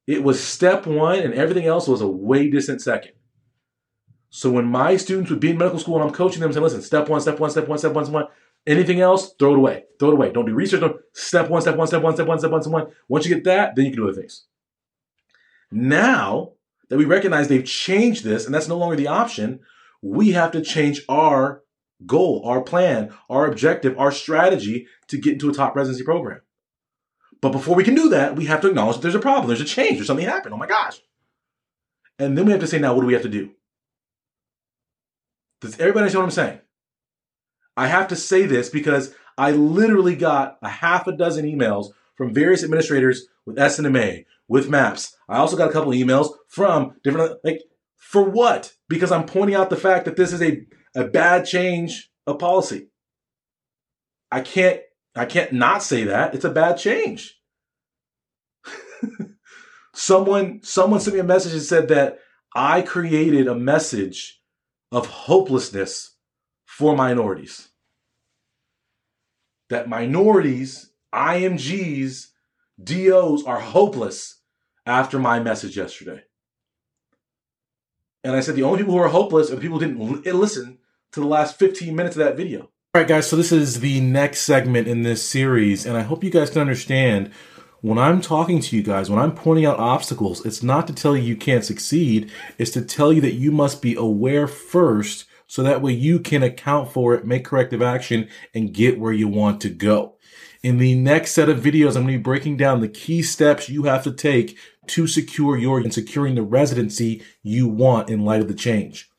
it 0.06 0.21
was 0.21 0.43
step 0.43 0.86
one 0.86 1.19
and 1.19 1.34
everything 1.34 1.65
else 1.65 1.88
was 1.88 2.02
a 2.02 2.08
way 2.08 2.49
distant 2.49 2.82
second. 2.82 3.13
So 4.36 4.50
when 4.50 4.65
my 4.65 4.98
students 4.98 5.30
would 5.30 5.39
be 5.39 5.52
in 5.52 5.60
medical 5.60 5.78
school 5.78 5.93
and 5.93 6.04
I'm 6.04 6.12
coaching 6.12 6.41
them, 6.41 6.52
saying, 6.52 6.63
listen, 6.63 6.82
step 6.82 7.08
one, 7.08 7.22
step 7.22 7.39
one, 7.39 7.52
step 7.52 7.67
one, 7.67 7.78
step 7.78 7.93
one, 7.93 8.04
step 8.04 8.15
one, 8.15 8.26
anything 8.65 9.00
else, 9.00 9.36
throw 9.38 9.54
it 9.54 9.60
away. 9.60 9.84
Throw 10.00 10.10
it 10.10 10.15
away. 10.15 10.32
Don't 10.32 10.48
do 10.48 10.56
research. 10.56 10.82
Don't, 10.82 11.00
step 11.13 11.52
one, 11.52 11.62
step 11.62 11.76
one, 11.76 11.86
step 11.86 12.02
one, 12.02 12.15
step 12.15 12.26
one, 12.26 12.39
step 12.39 12.50
one, 12.50 12.63
step 12.63 12.74
one. 12.74 12.88
Once 13.08 13.28
you 13.28 13.36
get 13.36 13.43
that, 13.43 13.76
then 13.76 13.86
you 13.86 13.91
can 13.91 14.00
do 14.00 14.10
other 14.10 14.19
things. 14.19 14.46
Now 15.72 16.54
that 16.89 16.98
we 16.98 17.06
recognize 17.06 17.48
they've 17.48 17.63
changed 17.63 18.24
this 18.24 18.48
and 18.48 18.56
that's 18.56 18.67
no 18.67 18.76
longer 18.76 18.96
the 18.96 19.06
option, 19.06 19.60
we 20.02 20.32
have 20.32 20.50
to 20.54 20.62
change 20.62 21.04
our 21.08 21.62
goal, 22.08 22.41
our 22.43 22.62
plan, 22.62 23.13
our 23.30 23.46
objective, 23.46 23.96
our 24.00 24.12
strategy 24.12 24.88
to 25.10 25.19
get 25.19 25.34
into 25.34 25.52
a 25.52 25.54
top 25.54 25.76
residency 25.76 26.04
program. 26.04 26.41
But 27.39 27.52
before 27.52 27.76
we 27.76 27.84
can 27.84 27.93
do 27.93 28.10
that, 28.10 28.36
we 28.36 28.46
have 28.46 28.62
to 28.62 28.69
acknowledge 28.69 28.96
that 28.96 29.04
there's 29.04 29.13
a 29.13 29.19
problem, 29.19 29.48
there's 29.48 29.62
a 29.62 29.65
change, 29.65 29.98
there's 29.98 30.08
something 30.08 30.26
happened. 30.26 30.56
Oh 30.56 30.58
my 30.58 30.65
gosh. 30.65 31.02
And 32.17 32.36
then 32.36 32.48
we 32.48 32.52
have 32.52 32.62
to 32.62 32.67
say, 32.67 32.80
now, 32.80 32.96
what 32.96 33.02
do 33.02 33.08
we 33.08 33.13
have 33.13 33.22
to 33.22 33.30
do? 33.30 33.52
Does 35.63 35.80
everybody 35.80 36.02
understand 36.02 36.23
what 36.23 36.26
I'm 36.26 36.32
saying? 36.32 36.60
I 37.78 37.88
have 37.88 38.10
to 38.10 38.17
say 38.17 38.45
this 38.45 38.69
because 38.69 39.15
I 39.38 39.52
literally 39.52 40.15
got 40.15 40.58
a 40.62 40.67
half 40.67 41.08
a 41.08 41.15
dozen 41.15 41.45
emails 41.45 41.91
from 42.15 42.34
various 42.34 42.65
administrators 42.65 43.28
with 43.45 43.56
SNMA, 43.56 44.26
with 44.49 44.69
MAPS. 44.69 45.15
I 45.30 45.38
also 45.38 45.56
got 45.56 45.69
a 45.69 45.71
couple 45.71 45.93
emails 45.93 46.32
from 46.49 46.97
different, 47.02 47.38
like, 47.45 47.62
for 47.95 48.23
what? 48.23 48.73
Because 48.89 49.10
I'm 49.10 49.26
pointing 49.26 49.56
out 49.56 49.69
the 49.69 49.78
fact 49.78 50.04
that 50.04 50.17
this 50.17 50.34
is 50.34 50.41
a, 50.41 50.65
a 50.95 51.06
bad 51.06 51.45
change 51.45 52.12
of 52.28 52.39
policy. 52.39 52.89
I 54.30 54.41
can't, 54.41 54.82
I 55.15 55.23
can't 55.23 55.54
not 55.54 55.82
say 55.82 56.04
that. 56.04 56.36
It's 56.36 56.43
a 56.43 56.49
bad 56.49 56.78
change. 56.78 57.39
someone, 59.95 60.60
someone 60.62 60.99
sent 60.99 61.13
me 61.15 61.21
a 61.21 61.23
message 61.23 61.54
and 61.54 61.62
said 61.62 61.88
that 61.88 62.19
I 62.54 62.82
created 62.82 63.47
a 63.47 63.56
message 63.56 64.41
of 64.93 65.08
hopelessness 65.08 66.12
for 66.65 66.95
minorities. 66.95 67.69
That 69.69 69.89
minorities, 69.89 70.91
IMGs, 71.13 72.27
DOs 72.82 73.43
are 73.43 73.60
hopeless 73.60 74.41
after 74.86 75.17
my 75.17 75.39
message 75.39 75.75
yesterday. 75.75 76.23
And 78.23 78.36
I 78.36 78.39
said 78.39 78.56
the 78.56 78.63
only 78.63 78.79
people 78.79 78.93
who 78.93 78.99
are 78.99 79.10
hopeless 79.10 79.51
are 79.51 79.56
the 79.56 79.62
people 79.62 79.79
who 79.79 79.88
didn't 79.88 80.27
eh, 80.27 80.32
listen 80.32 80.77
to 81.12 81.19
the 81.19 81.25
last 81.25 81.58
15 81.58 81.95
minutes 81.95 82.15
of 82.15 82.23
that 82.23 82.38
video. 82.38 82.62
All 82.62 83.01
right, 83.01 83.08
guys, 83.08 83.27
so 83.27 83.36
this 83.36 83.51
is 83.51 83.79
the 83.79 83.99
next 83.99 84.41
segment 84.41 84.88
in 84.88 85.01
this 85.01 85.27
series, 85.27 85.88
and 85.88 85.97
I 85.97 86.01
hope 86.01 86.23
you 86.23 86.29
guys 86.29 86.51
can 86.51 86.62
understand 86.62 87.32
when 87.84 87.98
I'm 87.98 88.22
talking 88.22 88.62
to 88.62 88.78
you 88.78 88.82
guys, 88.82 89.10
when 89.10 89.19
I'm 89.19 89.36
pointing 89.36 89.65
out 89.65 89.78
obstacles, 89.78 90.46
it's 90.46 90.63
not 90.63 90.88
to 90.88 90.93
tell 90.93 91.17
you 91.17 91.24
you 91.24 91.36
can't 91.36 91.65
succeed. 91.65 92.32
It's 92.58 92.72
to 92.72 92.82
tell 92.82 93.12
you 93.12 93.19
that 93.19 93.34
you 93.34 93.52
must 93.52 93.82
be 93.82 93.93
aware 93.96 94.48
first 94.48 95.26
so 95.48 95.62
that 95.63 95.82
way 95.82 95.91
you 95.91 96.22
can 96.22 96.43
account 96.43 96.93
for 96.93 97.13
it, 97.13 97.28
make 97.28 97.43
corrective 97.43 97.82
action, 97.82 98.30
and 98.54 98.74
get 98.74 99.02
where 99.02 99.12
you 99.12 99.28
want 99.28 99.60
to 99.62 99.69
go. 99.69 100.15
In 100.63 100.78
the 100.78 100.96
next 100.96 101.32
set 101.32 101.50
of 101.50 101.60
videos, 101.60 101.98
I'm 101.98 102.04
going 102.04 102.13
to 102.13 102.17
be 102.19 102.24
breaking 102.24 102.56
down 102.56 102.80
the 102.80 102.88
key 102.88 103.22
steps 103.22 103.67
you 103.67 103.84
have 103.84 104.06
to 104.06 104.13
take 104.13 104.58
to 104.88 105.06
secure 105.06 105.58
your 105.58 105.80
and 105.80 105.93
securing 105.93 106.36
the 106.36 106.41
residency 106.41 107.22
you 107.41 107.67
want 107.67 108.10
in 108.10 108.24
light 108.24 108.39
of 108.39 108.48
the 108.48 108.54
change. 108.54 109.12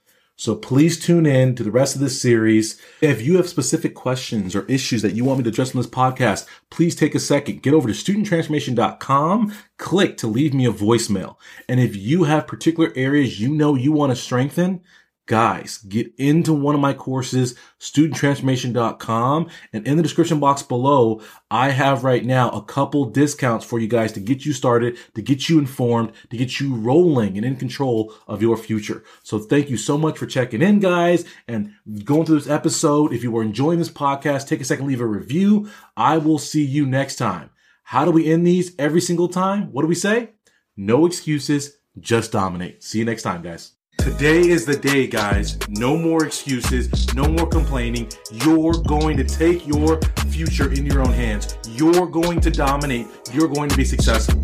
So 0.44 0.54
please 0.54 1.00
tune 1.00 1.24
in 1.24 1.54
to 1.54 1.62
the 1.62 1.70
rest 1.70 1.94
of 1.94 2.02
this 2.02 2.20
series. 2.20 2.78
If 3.00 3.22
you 3.22 3.38
have 3.38 3.48
specific 3.48 3.94
questions 3.94 4.54
or 4.54 4.66
issues 4.66 5.00
that 5.00 5.14
you 5.14 5.24
want 5.24 5.38
me 5.38 5.44
to 5.44 5.48
address 5.48 5.74
on 5.74 5.80
this 5.80 5.90
podcast, 5.90 6.46
please 6.68 6.94
take 6.94 7.14
a 7.14 7.18
second, 7.18 7.62
get 7.62 7.72
over 7.72 7.90
to 7.90 7.94
studenttransformation.com, 7.94 9.54
click 9.78 10.18
to 10.18 10.26
leave 10.26 10.52
me 10.52 10.66
a 10.66 10.70
voicemail. 10.70 11.36
And 11.66 11.80
if 11.80 11.96
you 11.96 12.24
have 12.24 12.46
particular 12.46 12.92
areas 12.94 13.40
you 13.40 13.54
know 13.54 13.74
you 13.74 13.90
want 13.90 14.12
to 14.12 14.16
strengthen, 14.16 14.82
Guys, 15.26 15.78
get 15.78 16.12
into 16.18 16.52
one 16.52 16.74
of 16.74 16.82
my 16.82 16.92
courses, 16.92 17.54
studenttransformation.com. 17.80 19.48
And 19.72 19.86
in 19.86 19.96
the 19.96 20.02
description 20.02 20.38
box 20.38 20.62
below, 20.62 21.22
I 21.50 21.70
have 21.70 22.04
right 22.04 22.22
now 22.22 22.50
a 22.50 22.62
couple 22.62 23.06
discounts 23.06 23.64
for 23.64 23.78
you 23.78 23.88
guys 23.88 24.12
to 24.12 24.20
get 24.20 24.44
you 24.44 24.52
started, 24.52 24.98
to 25.14 25.22
get 25.22 25.48
you 25.48 25.58
informed, 25.58 26.12
to 26.28 26.36
get 26.36 26.60
you 26.60 26.74
rolling 26.74 27.38
and 27.38 27.46
in 27.46 27.56
control 27.56 28.12
of 28.28 28.42
your 28.42 28.58
future. 28.58 29.02
So 29.22 29.38
thank 29.38 29.70
you 29.70 29.78
so 29.78 29.96
much 29.96 30.18
for 30.18 30.26
checking 30.26 30.60
in, 30.60 30.78
guys, 30.78 31.24
and 31.48 31.72
going 32.04 32.26
through 32.26 32.40
this 32.40 32.50
episode. 32.50 33.14
If 33.14 33.22
you 33.22 33.30
were 33.30 33.42
enjoying 33.42 33.78
this 33.78 33.90
podcast, 33.90 34.46
take 34.46 34.60
a 34.60 34.64
second, 34.64 34.86
leave 34.86 35.00
a 35.00 35.06
review. 35.06 35.70
I 35.96 36.18
will 36.18 36.38
see 36.38 36.64
you 36.64 36.84
next 36.84 37.16
time. 37.16 37.48
How 37.84 38.04
do 38.04 38.10
we 38.10 38.30
end 38.30 38.46
these 38.46 38.74
every 38.78 39.00
single 39.00 39.28
time? 39.28 39.72
What 39.72 39.82
do 39.82 39.88
we 39.88 39.94
say? 39.94 40.30
No 40.76 41.06
excuses, 41.06 41.78
just 41.98 42.32
dominate. 42.32 42.82
See 42.82 42.98
you 42.98 43.04
next 43.06 43.22
time, 43.22 43.40
guys. 43.40 43.73
Today 44.04 44.46
is 44.50 44.66
the 44.66 44.76
day, 44.76 45.06
guys. 45.06 45.58
No 45.70 45.96
more 45.96 46.26
excuses, 46.26 47.14
no 47.14 47.24
more 47.24 47.46
complaining. 47.46 48.10
You're 48.30 48.74
going 48.86 49.16
to 49.16 49.24
take 49.24 49.66
your 49.66 49.98
future 50.28 50.70
in 50.70 50.84
your 50.84 51.00
own 51.00 51.14
hands. 51.14 51.56
You're 51.70 52.06
going 52.08 52.38
to 52.42 52.50
dominate. 52.50 53.06
You're 53.32 53.48
going 53.48 53.70
to 53.70 53.76
be 53.78 53.84
successful. 53.86 54.38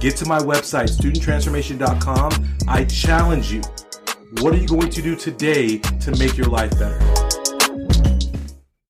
Get 0.00 0.16
to 0.16 0.24
my 0.26 0.38
website, 0.38 0.88
studenttransformation.com. 0.88 2.56
I 2.66 2.84
challenge 2.86 3.52
you. 3.52 3.60
What 4.40 4.54
are 4.54 4.56
you 4.56 4.66
going 4.66 4.88
to 4.88 5.02
do 5.02 5.14
today 5.14 5.76
to 5.76 6.10
make 6.12 6.38
your 6.38 6.46
life 6.46 6.70
better? 6.78 7.21